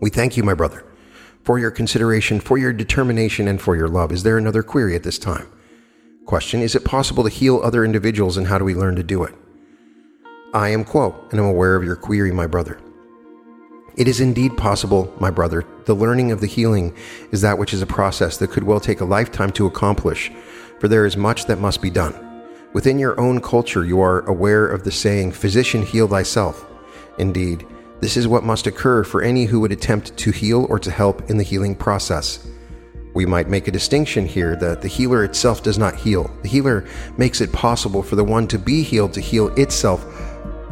We 0.00 0.10
thank 0.10 0.36
you, 0.36 0.42
my 0.42 0.54
brother, 0.54 0.84
for 1.42 1.58
your 1.58 1.70
consideration, 1.70 2.40
for 2.40 2.58
your 2.58 2.72
determination, 2.72 3.48
and 3.48 3.60
for 3.60 3.76
your 3.76 3.88
love. 3.88 4.12
Is 4.12 4.22
there 4.22 4.36
another 4.36 4.62
query 4.62 4.94
at 4.94 5.02
this 5.02 5.18
time? 5.18 5.48
Question 6.26 6.60
Is 6.60 6.74
it 6.74 6.84
possible 6.84 7.24
to 7.24 7.30
heal 7.30 7.60
other 7.62 7.84
individuals, 7.84 8.36
and 8.36 8.48
how 8.48 8.58
do 8.58 8.64
we 8.64 8.74
learn 8.74 8.96
to 8.96 9.02
do 9.02 9.24
it? 9.24 9.34
I 10.54 10.68
am 10.68 10.84
Q'uo, 10.84 11.32
and 11.32 11.40
am 11.40 11.46
aware 11.46 11.74
of 11.74 11.82
your 11.82 11.96
query, 11.96 12.30
my 12.30 12.46
brother. 12.46 12.78
It 13.96 14.06
is 14.06 14.20
indeed 14.20 14.56
possible, 14.56 15.12
my 15.18 15.28
brother. 15.28 15.66
The 15.86 15.96
learning 15.96 16.30
of 16.30 16.40
the 16.40 16.46
healing 16.46 16.96
is 17.32 17.40
that 17.40 17.58
which 17.58 17.74
is 17.74 17.82
a 17.82 17.86
process 17.86 18.36
that 18.36 18.52
could 18.52 18.62
well 18.62 18.78
take 18.78 19.00
a 19.00 19.04
lifetime 19.04 19.50
to 19.50 19.66
accomplish, 19.66 20.30
for 20.78 20.86
there 20.86 21.06
is 21.06 21.16
much 21.16 21.46
that 21.46 21.58
must 21.58 21.82
be 21.82 21.90
done. 21.90 22.14
Within 22.72 23.00
your 23.00 23.18
own 23.18 23.40
culture, 23.40 23.84
you 23.84 24.00
are 24.00 24.20
aware 24.28 24.64
of 24.64 24.84
the 24.84 24.92
saying, 24.92 25.32
Physician, 25.32 25.82
heal 25.82 26.06
thyself. 26.06 26.64
Indeed, 27.18 27.66
this 28.00 28.16
is 28.16 28.28
what 28.28 28.44
must 28.44 28.68
occur 28.68 29.02
for 29.02 29.22
any 29.22 29.46
who 29.46 29.58
would 29.58 29.72
attempt 29.72 30.16
to 30.18 30.30
heal 30.30 30.68
or 30.70 30.78
to 30.78 30.90
help 30.92 31.28
in 31.28 31.36
the 31.36 31.42
healing 31.42 31.74
process. 31.74 32.46
We 33.12 33.26
might 33.26 33.48
make 33.48 33.66
a 33.66 33.72
distinction 33.72 34.24
here 34.24 34.54
that 34.56 34.82
the 34.82 34.88
healer 34.88 35.24
itself 35.24 35.64
does 35.64 35.78
not 35.78 35.96
heal. 35.96 36.30
The 36.42 36.48
healer 36.48 36.84
makes 37.16 37.40
it 37.40 37.52
possible 37.52 38.04
for 38.04 38.14
the 38.14 38.24
one 38.24 38.46
to 38.48 38.58
be 38.58 38.84
healed 38.84 39.14
to 39.14 39.20
heal 39.20 39.48
itself 39.54 40.04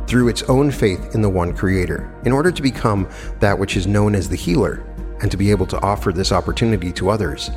through 0.07 0.29
its 0.29 0.43
own 0.45 0.71
faith 0.71 1.15
in 1.15 1.23
the 1.23 1.29
one 1.29 1.55
Creator, 1.55 2.13
in 2.25 2.33
order 2.33 2.51
to 2.51 2.63
become 2.63 3.09
that 3.41 3.59
which 3.59 3.77
is 3.77 3.87
known 3.87 4.15
as 4.15 4.29
the 4.29 4.37
healer, 4.37 4.85
and 5.21 5.31
to 5.31 5.37
be 5.37 5.51
able 5.51 5.67
to 5.67 5.81
offer 5.81 6.13
this 6.13 6.33
opportunity 6.33 6.93
to 6.93 7.11
others 7.11 7.51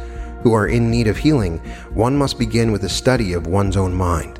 who 0.43 0.53
are 0.53 0.67
in 0.67 0.91
need 0.91 1.07
of 1.07 1.17
healing, 1.17 1.57
one 1.95 2.15
must 2.15 2.37
begin 2.37 2.71
with 2.71 2.83
a 2.83 2.89
study 2.89 3.33
of 3.33 3.47
one's 3.47 3.75
own 3.75 3.93
mind. 3.93 4.37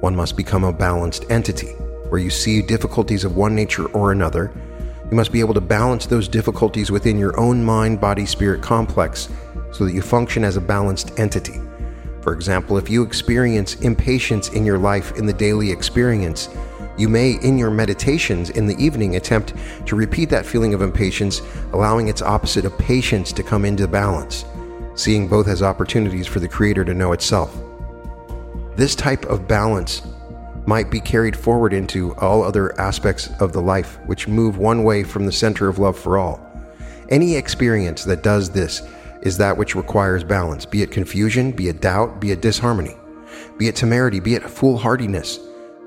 One 0.00 0.14
must 0.14 0.36
become 0.36 0.62
a 0.62 0.72
balanced 0.72 1.28
entity, 1.28 1.72
where 2.08 2.20
you 2.20 2.30
see 2.30 2.62
difficulties 2.62 3.24
of 3.24 3.36
one 3.36 3.54
nature 3.54 3.86
or 3.86 4.12
another. 4.12 4.52
You 5.10 5.16
must 5.16 5.32
be 5.32 5.40
able 5.40 5.54
to 5.54 5.60
balance 5.60 6.06
those 6.06 6.28
difficulties 6.28 6.92
within 6.92 7.18
your 7.18 7.38
own 7.38 7.64
mind 7.64 8.00
body 8.00 8.26
spirit 8.26 8.62
complex 8.62 9.28
so 9.72 9.84
that 9.84 9.92
you 9.92 10.02
function 10.02 10.44
as 10.44 10.56
a 10.56 10.60
balanced 10.60 11.18
entity. 11.18 11.60
For 12.20 12.32
example, 12.32 12.78
if 12.78 12.88
you 12.88 13.02
experience 13.02 13.74
impatience 13.80 14.50
in 14.50 14.64
your 14.64 14.78
life 14.78 15.16
in 15.16 15.26
the 15.26 15.32
daily 15.32 15.70
experience, 15.70 16.48
you 16.96 17.08
may, 17.08 17.32
in 17.42 17.58
your 17.58 17.70
meditations 17.70 18.50
in 18.50 18.66
the 18.66 18.76
evening, 18.82 19.16
attempt 19.16 19.54
to 19.86 19.96
repeat 19.96 20.30
that 20.30 20.46
feeling 20.46 20.74
of 20.74 20.82
impatience, 20.82 21.42
allowing 21.72 22.08
its 22.08 22.22
opposite 22.22 22.64
of 22.64 22.78
patience 22.78 23.32
to 23.32 23.42
come 23.42 23.64
into 23.64 23.88
balance, 23.88 24.44
seeing 24.94 25.26
both 25.26 25.48
as 25.48 25.62
opportunities 25.62 26.26
for 26.26 26.40
the 26.40 26.48
Creator 26.48 26.84
to 26.84 26.94
know 26.94 27.12
itself. 27.12 27.56
This 28.76 28.94
type 28.94 29.24
of 29.26 29.48
balance 29.48 30.02
might 30.66 30.90
be 30.90 31.00
carried 31.00 31.36
forward 31.36 31.72
into 31.72 32.14
all 32.16 32.42
other 32.42 32.78
aspects 32.80 33.28
of 33.40 33.52
the 33.52 33.60
life 33.60 33.98
which 34.06 34.28
move 34.28 34.58
one 34.58 34.82
way 34.82 35.02
from 35.02 35.26
the 35.26 35.32
center 35.32 35.68
of 35.68 35.78
love 35.78 35.98
for 35.98 36.16
all. 36.16 36.40
Any 37.10 37.36
experience 37.36 38.04
that 38.04 38.22
does 38.22 38.50
this 38.50 38.82
is 39.22 39.36
that 39.38 39.56
which 39.56 39.74
requires 39.74 40.24
balance, 40.24 40.64
be 40.64 40.82
it 40.82 40.90
confusion, 40.90 41.50
be 41.50 41.68
it 41.68 41.80
doubt, 41.80 42.20
be 42.20 42.30
it 42.30 42.40
disharmony, 42.40 42.96
be 43.58 43.68
it 43.68 43.76
temerity, 43.76 44.20
be 44.20 44.34
it 44.34 44.42
foolhardiness, 44.42 45.38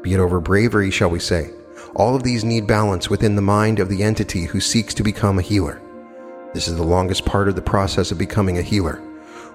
be 0.08 0.14
it 0.14 0.20
over 0.22 0.40
bravery, 0.40 0.90
shall 0.90 1.10
we 1.10 1.20
say. 1.20 1.52
All 1.94 2.16
of 2.16 2.24
these 2.24 2.46
need 2.46 2.66
balance 2.66 3.10
within 3.10 3.36
the 3.36 3.42
mind 3.42 3.82
of 3.82 3.90
the 3.90 4.04
entity 4.04 4.46
who 4.46 4.62
seeks 4.62 4.94
to 4.94 5.04
become 5.04 5.38
a 5.38 5.42
healer. 5.42 5.82
This 6.54 6.70
is 6.70 6.78
the 6.78 6.84
longest 6.84 7.26
part 7.26 7.50
of 7.50 7.56
the 7.56 7.62
process 7.62 8.10
of 8.10 8.18
becoming 8.18 8.58
a 8.58 8.62
healer. 8.62 9.02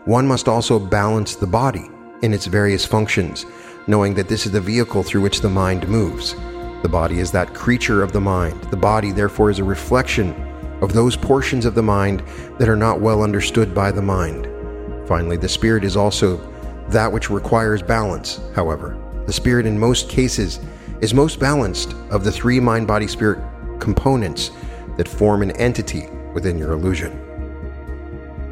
One 0.05 0.29
must 0.29 0.49
also 0.49 0.79
balance 0.79 1.37
the 1.37 1.47
body 1.47 1.89
in 2.21 2.35
its 2.35 2.45
various 2.45 2.85
functions, 2.85 3.47
knowing 3.87 4.13
that 4.13 4.29
this 4.29 4.45
is 4.45 4.53
the 4.53 4.61
vehicle 4.61 5.03
through 5.03 5.23
which 5.23 5.41
the 5.41 5.49
mind 5.49 5.89
moves. 5.89 6.35
The 6.83 6.89
body 6.91 7.21
is 7.21 7.33
that 7.33 7.55
creature 7.55 8.03
of 8.03 8.13
the 8.13 8.21
mind. 8.21 8.61
The 8.65 8.77
body, 8.77 9.11
therefore, 9.11 9.49
is 9.49 9.59
a 9.59 9.65
reflection 9.65 10.35
of 10.83 10.93
those 10.93 11.17
portions 11.17 11.65
of 11.65 11.75
the 11.75 11.83
mind 11.83 12.23
that 12.59 12.69
are 12.69 12.77
not 12.77 13.01
well 13.01 13.23
understood 13.23 13.75
by 13.75 13.91
the 13.91 14.03
mind. 14.03 14.47
Finally, 15.09 15.39
the 15.39 15.49
spirit 15.49 15.83
is 15.83 15.97
also 15.97 16.37
that 16.91 17.11
which 17.11 17.31
requires 17.31 17.81
balance, 17.81 18.39
however. 18.55 19.02
The 19.27 19.33
spirit, 19.33 19.67
in 19.67 19.79
most 19.79 20.09
cases, 20.09 20.61
is 21.01 21.15
most 21.15 21.39
balanced 21.39 21.95
of 22.11 22.25
the 22.25 22.33
three 22.33 22.61
mind 22.61 22.87
body 22.87 23.07
spirit 23.07 23.39
components 23.81 24.51
that 24.97 25.09
form 25.09 25.43
an 25.43 25.51
entity 25.53 26.07
within 26.35 26.59
your 26.59 26.73
illusion. 26.73 27.19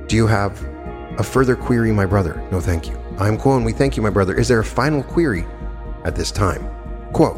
Do 0.09 0.17
you 0.17 0.27
have 0.27 0.63
a 1.19 1.23
further 1.23 1.55
query, 1.55 1.93
my 1.93 2.07
brother? 2.07 2.43
No, 2.51 2.61
thank 2.61 2.89
you. 2.89 2.99
I'm 3.19 3.37
Q'uo, 3.37 3.57
and 3.57 3.65
we 3.65 3.73
thank 3.73 3.97
you, 3.97 4.03
my 4.03 4.11
brother. 4.11 4.35
Is 4.35 4.49
there 4.49 4.61
a 4.61 4.65
final 4.65 5.03
query 5.03 5.47
at 6.05 6.17
this 6.17 6.31
time? 6.31 6.63
Q'uo, 7.13 7.37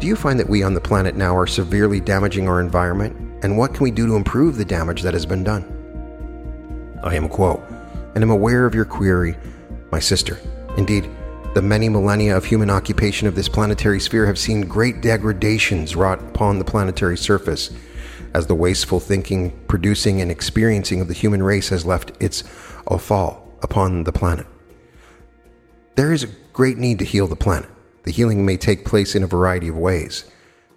do 0.00 0.06
you 0.06 0.16
find 0.16 0.38
that 0.40 0.48
we 0.48 0.62
on 0.62 0.74
the 0.74 0.80
planet 0.80 1.14
now 1.14 1.36
are 1.36 1.46
severely 1.46 2.00
damaging 2.00 2.48
our 2.48 2.60
environment? 2.60 3.16
And 3.44 3.58
what 3.58 3.74
can 3.74 3.84
we 3.84 3.90
do 3.90 4.06
to 4.06 4.16
improve 4.16 4.56
the 4.56 4.64
damage 4.64 5.02
that 5.02 5.14
has 5.14 5.26
been 5.26 5.44
done? 5.44 5.64
I 7.02 7.14
am 7.14 7.28
Q'uo, 7.28 7.62
and 8.14 8.24
am 8.24 8.30
aware 8.30 8.66
of 8.66 8.74
your 8.74 8.86
query, 8.86 9.36
my 9.92 10.00
sister. 10.00 10.38
Indeed, 10.76 11.10
the 11.54 11.62
many 11.62 11.88
millennia 11.88 12.36
of 12.36 12.44
human 12.44 12.68
occupation 12.68 13.28
of 13.28 13.36
this 13.36 13.48
planetary 13.48 14.00
sphere 14.00 14.26
have 14.26 14.38
seen 14.38 14.62
great 14.62 15.00
degradations 15.00 15.94
wrought 15.94 16.20
upon 16.20 16.58
the 16.58 16.64
planetary 16.64 17.16
surface, 17.16 17.70
as 18.34 18.48
the 18.48 18.54
wasteful 18.56 18.98
thinking, 18.98 19.52
producing, 19.68 20.20
and 20.20 20.32
experiencing 20.32 21.00
of 21.00 21.06
the 21.06 21.14
human 21.14 21.40
race 21.40 21.68
has 21.68 21.86
left 21.86 22.10
its 22.20 22.42
fall 22.98 23.56
upon 23.62 24.02
the 24.02 24.12
planet. 24.12 24.46
There 25.94 26.12
is 26.12 26.24
a 26.24 26.28
great 26.52 26.76
need 26.76 26.98
to 26.98 27.04
heal 27.04 27.28
the 27.28 27.36
planet. 27.36 27.70
The 28.02 28.10
healing 28.10 28.44
may 28.44 28.56
take 28.56 28.84
place 28.84 29.14
in 29.14 29.22
a 29.22 29.28
variety 29.28 29.68
of 29.68 29.78
ways. 29.78 30.24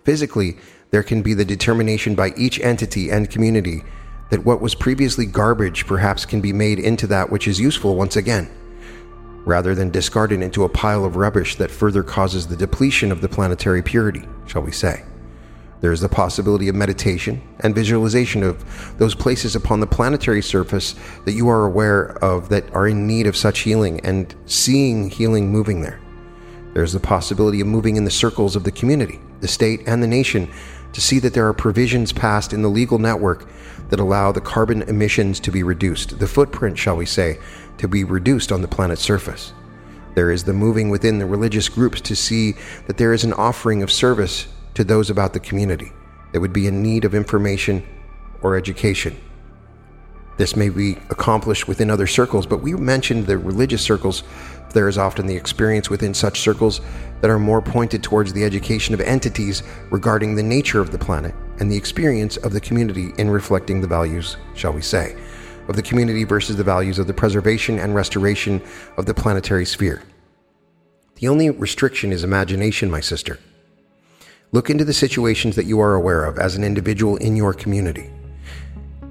Physically, 0.04 0.58
there 0.92 1.04
can 1.04 1.24
be 1.24 1.34
the 1.34 1.44
determination 1.44 2.14
by 2.14 2.34
each 2.38 2.60
entity 2.60 3.10
and 3.10 3.32
community 3.32 3.82
that 4.30 4.46
what 4.46 4.62
was 4.62 4.76
previously 4.76 5.26
garbage 5.26 5.88
perhaps 5.88 6.24
can 6.24 6.40
be 6.40 6.54
made 6.54 6.78
into 6.78 7.08
that 7.08 7.32
which 7.32 7.48
is 7.48 7.60
useful 7.60 7.96
once 7.96 8.16
again, 8.16 8.48
rather 9.48 9.74
than 9.74 9.90
discarded 9.90 10.42
into 10.42 10.66
a 10.66 10.70
pile 10.70 11.06
of 11.06 11.16
rubbish 11.16 11.56
that 11.56 11.72
further 11.72 12.04
causes 12.04 12.48
the 12.48 12.56
depletion 12.58 13.14
of 13.14 13.22
the 13.22 13.30
planetary 13.30 13.82
purity, 13.82 14.24
shall 14.46 14.62
we 14.62 14.74
say. 14.74 15.04
There 15.80 15.94
is 15.94 16.02
the 16.02 16.10
possibility 16.10 16.68
of 16.68 16.76
meditation 16.76 17.42
and 17.62 17.74
visualization 17.74 18.44
of 18.44 18.98
those 18.98 19.16
places 19.16 19.56
upon 19.56 19.80
the 19.80 19.88
planetary 19.88 20.42
surface 20.42 20.96
that 21.24 21.32
you 21.32 21.48
are 21.48 21.66
aware 21.66 22.18
of 22.24 22.50
that 22.50 22.70
are 22.74 22.90
in 22.90 23.08
need 23.08 23.26
of 23.26 23.38
such 23.38 23.60
healing 23.60 24.02
and 24.02 24.36
seeing 24.48 25.10
healing 25.10 25.50
moving 25.50 25.82
there. 25.82 26.02
There's 26.74 26.94
the 26.94 27.00
possibility 27.00 27.62
of 27.62 27.68
moving 27.68 27.96
in 27.96 28.04
the 28.04 28.12
circles 28.12 28.56
of 28.58 28.66
the 28.66 28.72
community, 28.72 29.20
the 29.40 29.48
state, 29.48 29.82
and 29.88 30.04
the 30.04 30.08
nation 30.08 30.52
to 30.94 31.02
see 31.02 31.20
that 31.20 31.34
there 31.34 31.48
are 31.48 31.54
provisions 31.54 32.12
passed 32.12 32.54
in 32.54 32.62
the 32.62 32.70
legal 32.70 33.00
network 33.00 33.48
that 33.90 34.00
allow 34.00 34.32
the 34.32 34.42
carbon 34.42 34.82
emissions 34.84 35.40
to 35.40 35.52
be 35.52 35.64
reduced, 35.64 36.20
the 36.20 36.28
footprint, 36.28 36.78
shall 36.78 36.96
we 36.96 37.06
say, 37.06 37.40
to 37.78 37.88
be 37.88 38.04
reduced 38.04 38.52
on 38.52 38.62
the 38.62 38.68
planet's 38.68 39.02
surface. 39.02 39.54
There 40.16 40.32
is 40.32 40.44
the 40.44 40.54
moving 40.54 40.90
within 40.90 41.20
the 41.20 41.26
religious 41.26 41.70
groups 41.70 42.02
to 42.02 42.16
see 42.16 42.56
that 42.88 42.98
there 42.98 43.14
is 43.14 43.24
an 43.24 43.34
offering 43.34 43.84
of 43.84 43.92
service 43.92 44.48
to 44.74 44.84
those 44.84 45.10
about 45.10 45.34
the 45.34 45.40
community 45.40 45.92
that 46.32 46.42
would 46.42 46.54
be 46.54 46.68
in 46.68 46.82
need 46.82 47.06
of 47.06 47.14
information 47.14 47.86
or 48.42 48.56
education. 48.56 49.16
This 50.38 50.56
may 50.56 50.70
be 50.70 50.94
accomplished 51.10 51.68
within 51.68 51.90
other 51.90 52.08
circles, 52.08 52.46
but 52.46 52.62
we 52.62 52.74
mentioned 52.74 53.26
the 53.26 53.38
religious 53.38 53.82
circles. 53.82 54.24
There 54.74 54.88
is 54.88 54.98
often 54.98 55.26
the 55.26 55.36
experience 55.36 55.90
within 55.90 56.14
such 56.14 56.42
circles 56.42 56.82
that 57.22 57.30
are 57.30 57.40
more 57.40 57.62
pointed 57.62 58.04
towards 58.04 58.34
the 58.34 58.44
education 58.44 58.94
of 58.94 59.02
entities 59.02 59.64
regarding 59.90 60.36
the 60.36 60.44
nature 60.44 60.82
of 60.82 60.92
the 60.92 60.98
planet 60.98 61.34
and 61.60 61.72
the 61.72 61.78
experience 61.78 62.38
of 62.38 62.54
the 62.54 62.62
community 62.62 63.12
in 63.18 63.30
reflecting 63.30 63.82
the 63.82 63.88
values, 63.88 64.38
shall 64.54 64.74
we 64.74 64.82
say, 64.82 65.16
of 65.68 65.76
the 65.76 65.82
community 65.82 66.24
versus 66.24 66.56
the 66.56 66.64
values 66.64 67.00
of 67.00 67.08
the 67.08 67.14
preservation 67.14 67.80
and 67.80 67.96
restoration 67.96 68.62
of 68.98 69.06
the 69.06 69.14
planetary 69.14 69.66
sphere. 69.66 70.04
The 71.16 71.28
only 71.28 71.50
restriction 71.50 72.12
is 72.12 72.24
imagination, 72.24 72.92
my 72.92 73.00
sister. 73.00 73.40
Look 74.52 74.70
into 74.70 74.86
the 74.86 74.94
situations 74.94 75.56
that 75.56 75.66
you 75.66 75.80
are 75.80 75.96
aware 75.96 76.26
of 76.26 76.38
as 76.38 76.56
an 76.56 76.64
individual 76.64 77.18
in 77.18 77.36
your 77.36 77.54
community 77.54 78.12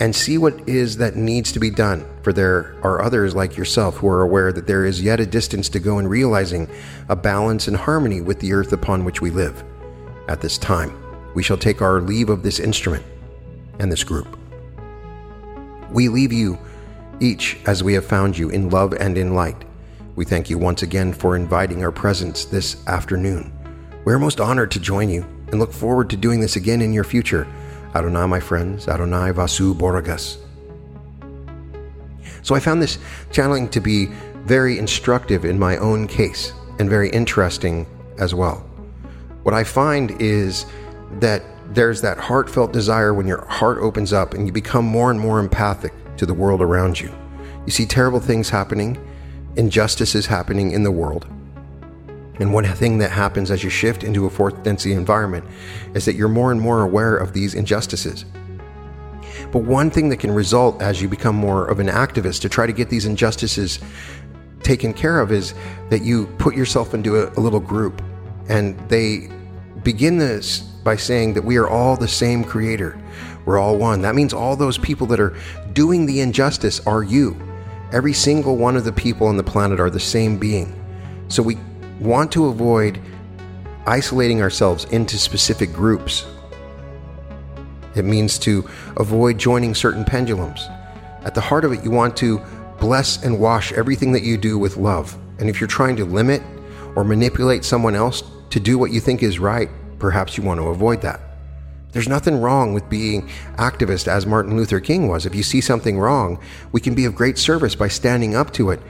and 0.00 0.14
see 0.14 0.36
what 0.36 0.68
is 0.68 0.98
that 0.98 1.16
needs 1.16 1.52
to 1.52 1.60
be 1.60 1.70
done. 1.70 2.06
For 2.22 2.32
there 2.32 2.76
are 2.82 3.02
others 3.02 3.34
like 3.34 3.56
yourself 3.56 3.96
who 3.96 4.08
are 4.08 4.22
aware 4.22 4.52
that 4.52 4.66
there 4.66 4.84
is 4.84 5.00
yet 5.00 5.20
a 5.20 5.26
distance 5.26 5.68
to 5.70 5.80
go 5.80 5.98
in 5.98 6.06
realizing 6.06 6.68
a 7.08 7.16
balance 7.16 7.68
and 7.68 7.76
harmony 7.76 8.20
with 8.20 8.40
the 8.40 8.52
earth 8.52 8.72
upon 8.72 9.04
which 9.04 9.20
we 9.20 9.30
live. 9.30 9.64
At 10.28 10.40
this 10.40 10.58
time, 10.58 10.94
we 11.34 11.42
shall 11.42 11.56
take 11.56 11.80
our 11.80 12.00
leave 12.00 12.28
of 12.28 12.42
this 12.42 12.58
instrument 12.58 13.04
and 13.78 13.90
this 13.90 14.04
group. 14.04 14.38
We 15.90 16.08
leave 16.08 16.32
you 16.32 16.58
each 17.20 17.58
as 17.66 17.82
we 17.82 17.94
have 17.94 18.04
found 18.04 18.36
you 18.36 18.50
in 18.50 18.68
love 18.70 18.92
and 18.92 19.16
in 19.16 19.34
light. 19.34 19.64
We 20.14 20.24
thank 20.24 20.50
you 20.50 20.58
once 20.58 20.82
again 20.82 21.12
for 21.12 21.36
inviting 21.36 21.82
our 21.82 21.92
presence 21.92 22.44
this 22.44 22.86
afternoon. 22.86 23.52
We're 24.04 24.18
most 24.18 24.40
honored 24.40 24.70
to 24.72 24.80
join 24.80 25.08
you 25.08 25.22
and 25.48 25.58
look 25.58 25.72
forward 25.72 26.10
to 26.10 26.16
doing 26.16 26.40
this 26.40 26.56
again 26.56 26.82
in 26.82 26.92
your 26.92 27.04
future. 27.04 27.46
Adonai, 27.96 28.26
my 28.26 28.40
friends, 28.40 28.88
Adonai 28.88 29.32
Vasu 29.32 29.74
Borragus. 29.74 30.36
So 32.42 32.54
I 32.54 32.60
found 32.60 32.82
this 32.82 32.98
channeling 33.32 33.68
to 33.70 33.80
be 33.80 34.06
very 34.44 34.78
instructive 34.78 35.44
in 35.46 35.58
my 35.58 35.78
own 35.78 36.06
case 36.06 36.52
and 36.78 36.90
very 36.90 37.08
interesting 37.10 37.86
as 38.18 38.34
well. 38.34 38.58
What 39.44 39.54
I 39.54 39.64
find 39.64 40.10
is 40.20 40.66
that 41.20 41.42
there's 41.72 42.02
that 42.02 42.18
heartfelt 42.18 42.72
desire 42.72 43.14
when 43.14 43.26
your 43.26 43.44
heart 43.46 43.78
opens 43.78 44.12
up 44.12 44.34
and 44.34 44.46
you 44.46 44.52
become 44.52 44.84
more 44.84 45.10
and 45.10 45.18
more 45.18 45.40
empathic 45.40 45.92
to 46.18 46.26
the 46.26 46.34
world 46.34 46.60
around 46.60 47.00
you. 47.00 47.10
You 47.64 47.72
see 47.72 47.86
terrible 47.86 48.20
things 48.20 48.50
happening, 48.50 48.98
injustices 49.56 50.26
happening 50.26 50.72
in 50.72 50.82
the 50.82 50.92
world, 50.92 51.26
and 52.38 52.52
one 52.52 52.64
thing 52.64 52.98
that 52.98 53.10
happens 53.10 53.50
as 53.50 53.64
you 53.64 53.70
shift 53.70 54.04
into 54.04 54.26
a 54.26 54.30
fourth 54.30 54.62
density 54.62 54.94
environment 54.94 55.44
is 55.94 56.04
that 56.04 56.14
you're 56.14 56.28
more 56.28 56.52
and 56.52 56.60
more 56.60 56.82
aware 56.82 57.16
of 57.16 57.32
these 57.32 57.54
injustices. 57.54 58.24
But 59.52 59.60
one 59.60 59.90
thing 59.90 60.08
that 60.10 60.18
can 60.18 60.30
result 60.32 60.82
as 60.82 61.00
you 61.00 61.08
become 61.08 61.36
more 61.36 61.66
of 61.66 61.78
an 61.78 61.88
activist 61.88 62.40
to 62.42 62.48
try 62.48 62.66
to 62.66 62.72
get 62.72 62.90
these 62.90 63.06
injustices 63.06 63.78
taken 64.62 64.92
care 64.92 65.20
of 65.20 65.32
is 65.32 65.54
that 65.90 66.02
you 66.02 66.26
put 66.38 66.54
yourself 66.54 66.92
into 66.94 67.16
a, 67.16 67.30
a 67.38 67.40
little 67.40 67.60
group 67.60 68.02
and 68.48 68.78
they 68.88 69.30
begin 69.82 70.18
this 70.18 70.60
by 70.60 70.96
saying 70.96 71.34
that 71.34 71.44
we 71.44 71.56
are 71.56 71.68
all 71.68 71.96
the 71.96 72.08
same 72.08 72.44
creator. 72.44 73.00
We're 73.44 73.58
all 73.58 73.78
one. 73.78 74.02
That 74.02 74.14
means 74.14 74.32
all 74.32 74.56
those 74.56 74.78
people 74.78 75.06
that 75.08 75.20
are 75.20 75.36
doing 75.72 76.06
the 76.06 76.20
injustice 76.20 76.84
are 76.86 77.02
you. 77.02 77.36
Every 77.92 78.12
single 78.12 78.56
one 78.56 78.76
of 78.76 78.84
the 78.84 78.92
people 78.92 79.28
on 79.28 79.36
the 79.36 79.44
planet 79.44 79.78
are 79.78 79.90
the 79.90 80.00
same 80.00 80.38
being. 80.38 80.74
So 81.28 81.42
we 81.42 81.58
want 82.00 82.32
to 82.32 82.46
avoid 82.46 83.00
isolating 83.86 84.42
ourselves 84.42 84.84
into 84.86 85.16
specific 85.18 85.72
groups. 85.72 86.26
It 87.94 88.04
means 88.04 88.38
to 88.40 88.68
avoid 88.96 89.38
joining 89.38 89.74
certain 89.74 90.04
pendulums. 90.04 90.68
At 91.24 91.34
the 91.34 91.40
heart 91.40 91.64
of 91.64 91.72
it, 91.72 91.82
you 91.82 91.90
want 91.90 92.16
to 92.18 92.40
bless 92.78 93.24
and 93.24 93.40
wash 93.40 93.72
everything 93.72 94.12
that 94.12 94.22
you 94.22 94.36
do 94.36 94.58
with 94.58 94.76
love. 94.76 95.16
And 95.38 95.48
if 95.48 95.60
you're 95.60 95.68
trying 95.68 95.96
to 95.96 96.04
limit 96.04 96.42
or 96.94 97.04
manipulate 97.04 97.64
someone 97.64 97.94
else 97.94 98.22
to 98.50 98.60
do 98.60 98.78
what 98.78 98.90
you 98.90 99.00
think 99.00 99.22
is 99.22 99.38
right, 99.38 99.70
perhaps 99.98 100.36
you 100.36 100.44
want 100.44 100.60
to 100.60 100.68
avoid 100.68 101.00
that. 101.02 101.20
There's 101.92 102.08
nothing 102.08 102.40
wrong 102.40 102.74
with 102.74 102.90
being 102.90 103.28
activist 103.56 104.06
as 104.06 104.26
Martin 104.26 104.56
Luther 104.56 104.80
King 104.80 105.08
was. 105.08 105.24
If 105.24 105.34
you 105.34 105.42
see 105.42 105.62
something 105.62 105.98
wrong, 105.98 106.38
we 106.72 106.80
can 106.80 106.94
be 106.94 107.06
of 107.06 107.14
great 107.14 107.38
service 107.38 107.74
by 107.74 107.88
standing 107.88 108.34
up 108.34 108.52
to 108.54 108.70
it 108.70 108.80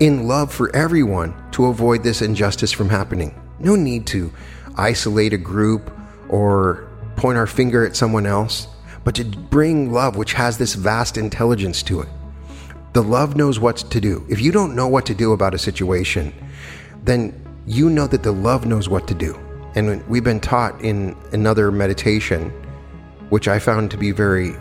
in 0.00 0.28
love 0.28 0.52
for 0.52 0.74
everyone 0.76 1.34
to 1.52 1.66
avoid 1.66 2.02
this 2.02 2.22
injustice 2.22 2.72
from 2.72 2.88
happening. 2.88 3.34
No 3.58 3.76
need 3.76 4.06
to 4.08 4.32
isolate 4.76 5.32
a 5.32 5.38
group 5.38 5.90
or 6.28 6.88
point 7.16 7.38
our 7.38 7.46
finger 7.46 7.86
at 7.86 7.96
someone 7.96 8.26
else, 8.26 8.68
but 9.04 9.14
to 9.14 9.24
bring 9.24 9.92
love, 9.92 10.16
which 10.16 10.34
has 10.34 10.58
this 10.58 10.74
vast 10.74 11.16
intelligence 11.16 11.82
to 11.84 12.00
it. 12.00 12.08
The 12.92 13.02
love 13.02 13.36
knows 13.36 13.58
what 13.58 13.76
to 13.76 14.00
do. 14.00 14.24
If 14.28 14.40
you 14.40 14.52
don't 14.52 14.74
know 14.74 14.88
what 14.88 15.06
to 15.06 15.14
do 15.14 15.32
about 15.32 15.54
a 15.54 15.58
situation, 15.58 16.32
then 17.04 17.32
you 17.66 17.88
know 17.88 18.06
that 18.06 18.22
the 18.22 18.32
love 18.32 18.66
knows 18.66 18.88
what 18.88 19.08
to 19.08 19.14
do. 19.14 19.38
And 19.74 20.06
we've 20.08 20.24
been 20.24 20.40
taught 20.40 20.80
in 20.82 21.16
another 21.32 21.70
meditation, 21.70 22.50
which 23.28 23.48
I 23.48 23.58
found 23.58 23.90
to 23.90 23.96
be 23.96 24.10
very, 24.10 24.56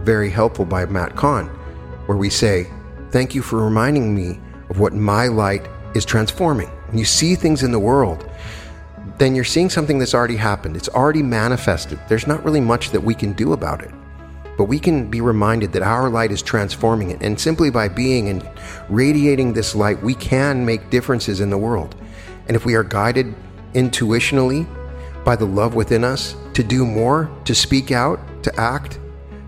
very 0.00 0.30
helpful 0.30 0.64
by 0.64 0.86
Matt 0.86 1.16
Kahn, 1.16 1.46
where 2.06 2.18
we 2.18 2.30
say, 2.30 2.66
Thank 3.10 3.34
you 3.34 3.42
for 3.42 3.64
reminding 3.64 4.14
me 4.14 4.38
what 4.78 4.92
my 4.92 5.26
light 5.26 5.68
is 5.94 6.04
transforming. 6.04 6.68
When 6.88 6.98
you 6.98 7.04
see 7.04 7.34
things 7.34 7.62
in 7.62 7.72
the 7.72 7.78
world, 7.78 8.28
then 9.18 9.34
you're 9.34 9.44
seeing 9.44 9.68
something 9.68 9.98
that's 9.98 10.14
already 10.14 10.36
happened. 10.36 10.76
It's 10.76 10.88
already 10.88 11.22
manifested. 11.22 11.98
There's 12.08 12.26
not 12.26 12.44
really 12.44 12.60
much 12.60 12.90
that 12.90 13.00
we 13.00 13.14
can 13.14 13.32
do 13.32 13.52
about 13.52 13.82
it. 13.82 13.90
But 14.56 14.64
we 14.64 14.78
can 14.78 15.10
be 15.10 15.20
reminded 15.20 15.72
that 15.72 15.82
our 15.82 16.08
light 16.08 16.32
is 16.32 16.42
transforming 16.42 17.10
it. 17.10 17.22
And 17.22 17.38
simply 17.38 17.70
by 17.70 17.88
being 17.88 18.28
and 18.28 18.48
radiating 18.88 19.52
this 19.52 19.74
light, 19.74 20.02
we 20.02 20.14
can 20.14 20.64
make 20.64 20.90
differences 20.90 21.40
in 21.40 21.50
the 21.50 21.58
world. 21.58 21.94
And 22.46 22.56
if 22.56 22.64
we 22.64 22.74
are 22.74 22.82
guided 22.82 23.34
intuitionally 23.74 24.66
by 25.24 25.36
the 25.36 25.44
love 25.44 25.74
within 25.74 26.04
us 26.04 26.34
to 26.54 26.64
do 26.64 26.84
more, 26.86 27.30
to 27.44 27.54
speak 27.54 27.92
out, 27.92 28.18
to 28.42 28.60
act, 28.60 28.98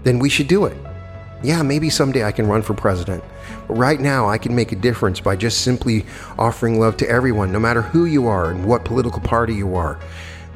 then 0.03 0.19
we 0.19 0.29
should 0.29 0.47
do 0.49 0.67
it. 0.67 0.77
Yeah, 1.43 1.63
maybe 1.63 1.91
someday 1.91 2.25
I 2.25 2.33
can 2.33 2.47
run 2.47 2.63
for 2.63 2.75
president. 2.75 3.25
Right 3.71 4.01
now, 4.01 4.29
I 4.29 4.39
can 4.39 4.55
make 4.55 4.73
a 4.73 4.77
difference 4.77 5.21
by 5.21 5.37
just 5.37 5.63
simply 5.63 6.05
offering 6.39 6.81
love 6.81 6.97
to 6.99 7.09
everyone, 7.09 7.53
no 7.53 7.61
matter 7.61 7.83
who 7.83 8.05
you 8.05 8.27
are 8.27 8.51
and 8.51 8.65
what 8.65 8.85
political 8.85 9.21
party 9.21 9.55
you 9.55 9.77
are. 9.77 9.99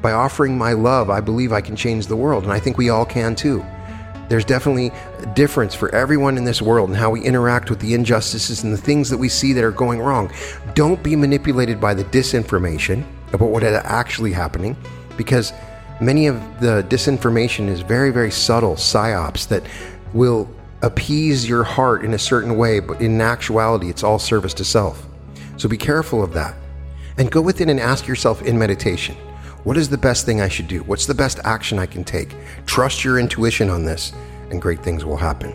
By 0.03 0.13
offering 0.13 0.59
my 0.59 0.73
love, 0.73 1.11
I 1.11 1.21
believe 1.21 1.53
I 1.53 1.61
can 1.61 1.77
change 1.77 2.07
the 2.07 2.17
world, 2.17 2.45
and 2.45 2.53
I 2.53 2.59
think 2.59 2.77
we 2.77 2.91
all 2.91 3.07
can 3.07 3.35
too. 3.35 3.65
There's 4.29 4.45
definitely 4.45 4.91
a 5.21 5.27
difference 5.35 5.75
for 5.75 5.95
everyone 5.95 6.37
in 6.37 6.45
this 6.45 6.61
world 6.61 6.89
and 6.89 6.99
how 6.99 7.11
we 7.11 7.23
interact 7.23 7.71
with 7.71 7.81
the 7.81 7.95
injustices 7.95 8.65
and 8.65 8.73
the 8.73 8.79
things 8.79 9.11
that 9.11 9.19
we 9.19 9.29
see 9.29 9.53
that 9.53 9.65
are 9.65 9.71
going 9.71 10.01
wrong. 10.01 10.31
Don't 10.75 11.03
be 11.03 11.15
manipulated 11.15 11.81
by 11.81 11.95
the 11.95 12.05
disinformation 12.05 13.05
about 13.33 13.51
what 13.51 13.63
is 13.63 13.77
actually 13.85 14.33
happening 14.33 14.77
because 15.17 15.53
many 16.01 16.27
of 16.27 16.37
the 16.61 16.85
disinformation 16.89 17.69
is 17.69 17.81
very, 17.81 18.11
very 18.11 18.31
subtle 18.31 18.75
psyops 18.75 19.47
that 19.49 19.63
will 20.15 20.49
appease 20.85 21.49
your 21.49 21.65
heart 21.65 22.05
in 22.05 22.13
a 22.13 22.19
certain 22.19 22.59
way, 22.59 22.79
but 22.79 23.01
in 23.01 23.19
actuality, 23.21 23.89
it's 23.89 24.05
all 24.05 24.19
service 24.19 24.53
to 24.53 24.65
self. 24.65 25.07
So 25.57 25.67
be 25.67 25.79
careful 25.79 26.23
of 26.23 26.35
that. 26.35 26.55
And 27.17 27.31
go 27.31 27.41
within 27.41 27.71
and 27.71 27.81
ask 27.81 28.07
yourself 28.07 28.43
in 28.43 28.59
meditation 28.59 29.17
what 29.63 29.79
is 29.79 29.89
the 29.89 29.97
best 29.97 30.27
thing 30.27 30.43
I 30.43 30.49
should 30.49 30.69
do? 30.69 30.83
What's 30.83 31.07
the 31.07 31.15
best 31.15 31.41
action 31.43 31.79
I 31.79 31.87
can 31.87 32.05
take? 32.05 32.37
Trust 32.67 33.03
your 33.03 33.19
intuition 33.19 33.71
on 33.71 33.83
this, 33.83 34.13
and 34.51 34.61
great 34.61 34.83
things 34.83 35.07
will 35.07 35.17
happen. 35.17 35.55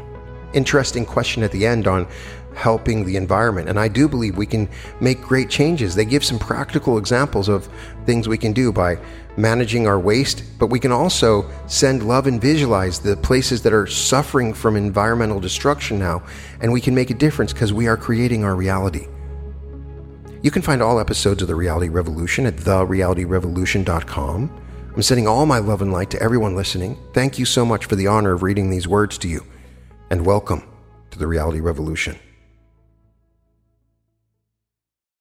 Interesting 0.54 1.06
question 1.06 1.44
at 1.44 1.52
the 1.52 1.64
end 1.64 1.88
on 1.88 2.08
helping 2.56 3.06
the 3.06 3.16
environment. 3.16 3.70
And 3.70 3.80
I 3.80 3.88
do 3.88 4.08
believe 4.08 4.36
we 4.36 4.48
can 4.48 4.68
make 5.00 5.22
great 5.22 5.48
changes. 5.48 5.94
They 5.94 6.06
give 6.06 6.26
some 6.26 6.40
practical 6.40 6.98
examples 6.98 7.50
of 7.50 7.70
things 8.08 8.28
we 8.28 8.38
can 8.40 8.52
do 8.52 8.72
by 8.72 8.98
managing 9.38 9.88
our 9.88 10.00
waste, 10.00 10.44
but 10.58 10.68
we 10.68 10.80
can 10.80 10.92
also 10.92 11.50
send 11.68 12.08
love 12.08 12.28
and 12.28 12.42
visualize 12.42 13.00
the 13.00 13.16
places 13.18 13.62
that 13.64 13.74
are 13.74 13.88
suffering 13.88 14.54
from 14.54 14.76
environmental 14.76 15.40
destruction 15.40 16.00
now. 16.00 16.24
And 16.62 16.74
we 16.74 16.82
can 16.82 16.96
make 16.96 17.10
a 17.10 17.14
difference 17.14 17.54
because 17.54 17.72
we 17.72 17.88
are 17.88 17.98
creating 17.98 18.44
our 18.44 18.56
reality. 18.56 19.08
You 20.42 20.52
can 20.52 20.62
find 20.62 20.82
all 20.82 21.00
episodes 21.00 21.42
of 21.42 21.48
The 21.48 21.56
Reality 21.56 21.90
Revolution 21.90 22.46
at 22.46 22.56
therealityrevolution.com. 22.56 24.62
I'm 24.96 25.02
sending 25.02 25.28
all 25.28 25.46
my 25.46 25.60
love 25.60 25.82
and 25.82 25.92
light 25.92 26.10
to 26.12 26.22
everyone 26.22 26.56
listening. 26.56 26.98
Thank 27.14 27.38
you 27.38 27.46
so 27.46 27.66
much 27.66 27.86
for 27.86 27.96
the 27.96 28.08
honor 28.08 28.34
of 28.34 28.44
reading 28.44 28.70
these 28.70 28.88
words 28.88 29.18
to 29.20 29.28
you, 29.28 29.46
and 30.10 30.26
welcome 30.26 30.64
to 31.12 31.20
The 31.20 31.28
Reality 31.28 31.60
Revolution. 31.60 32.18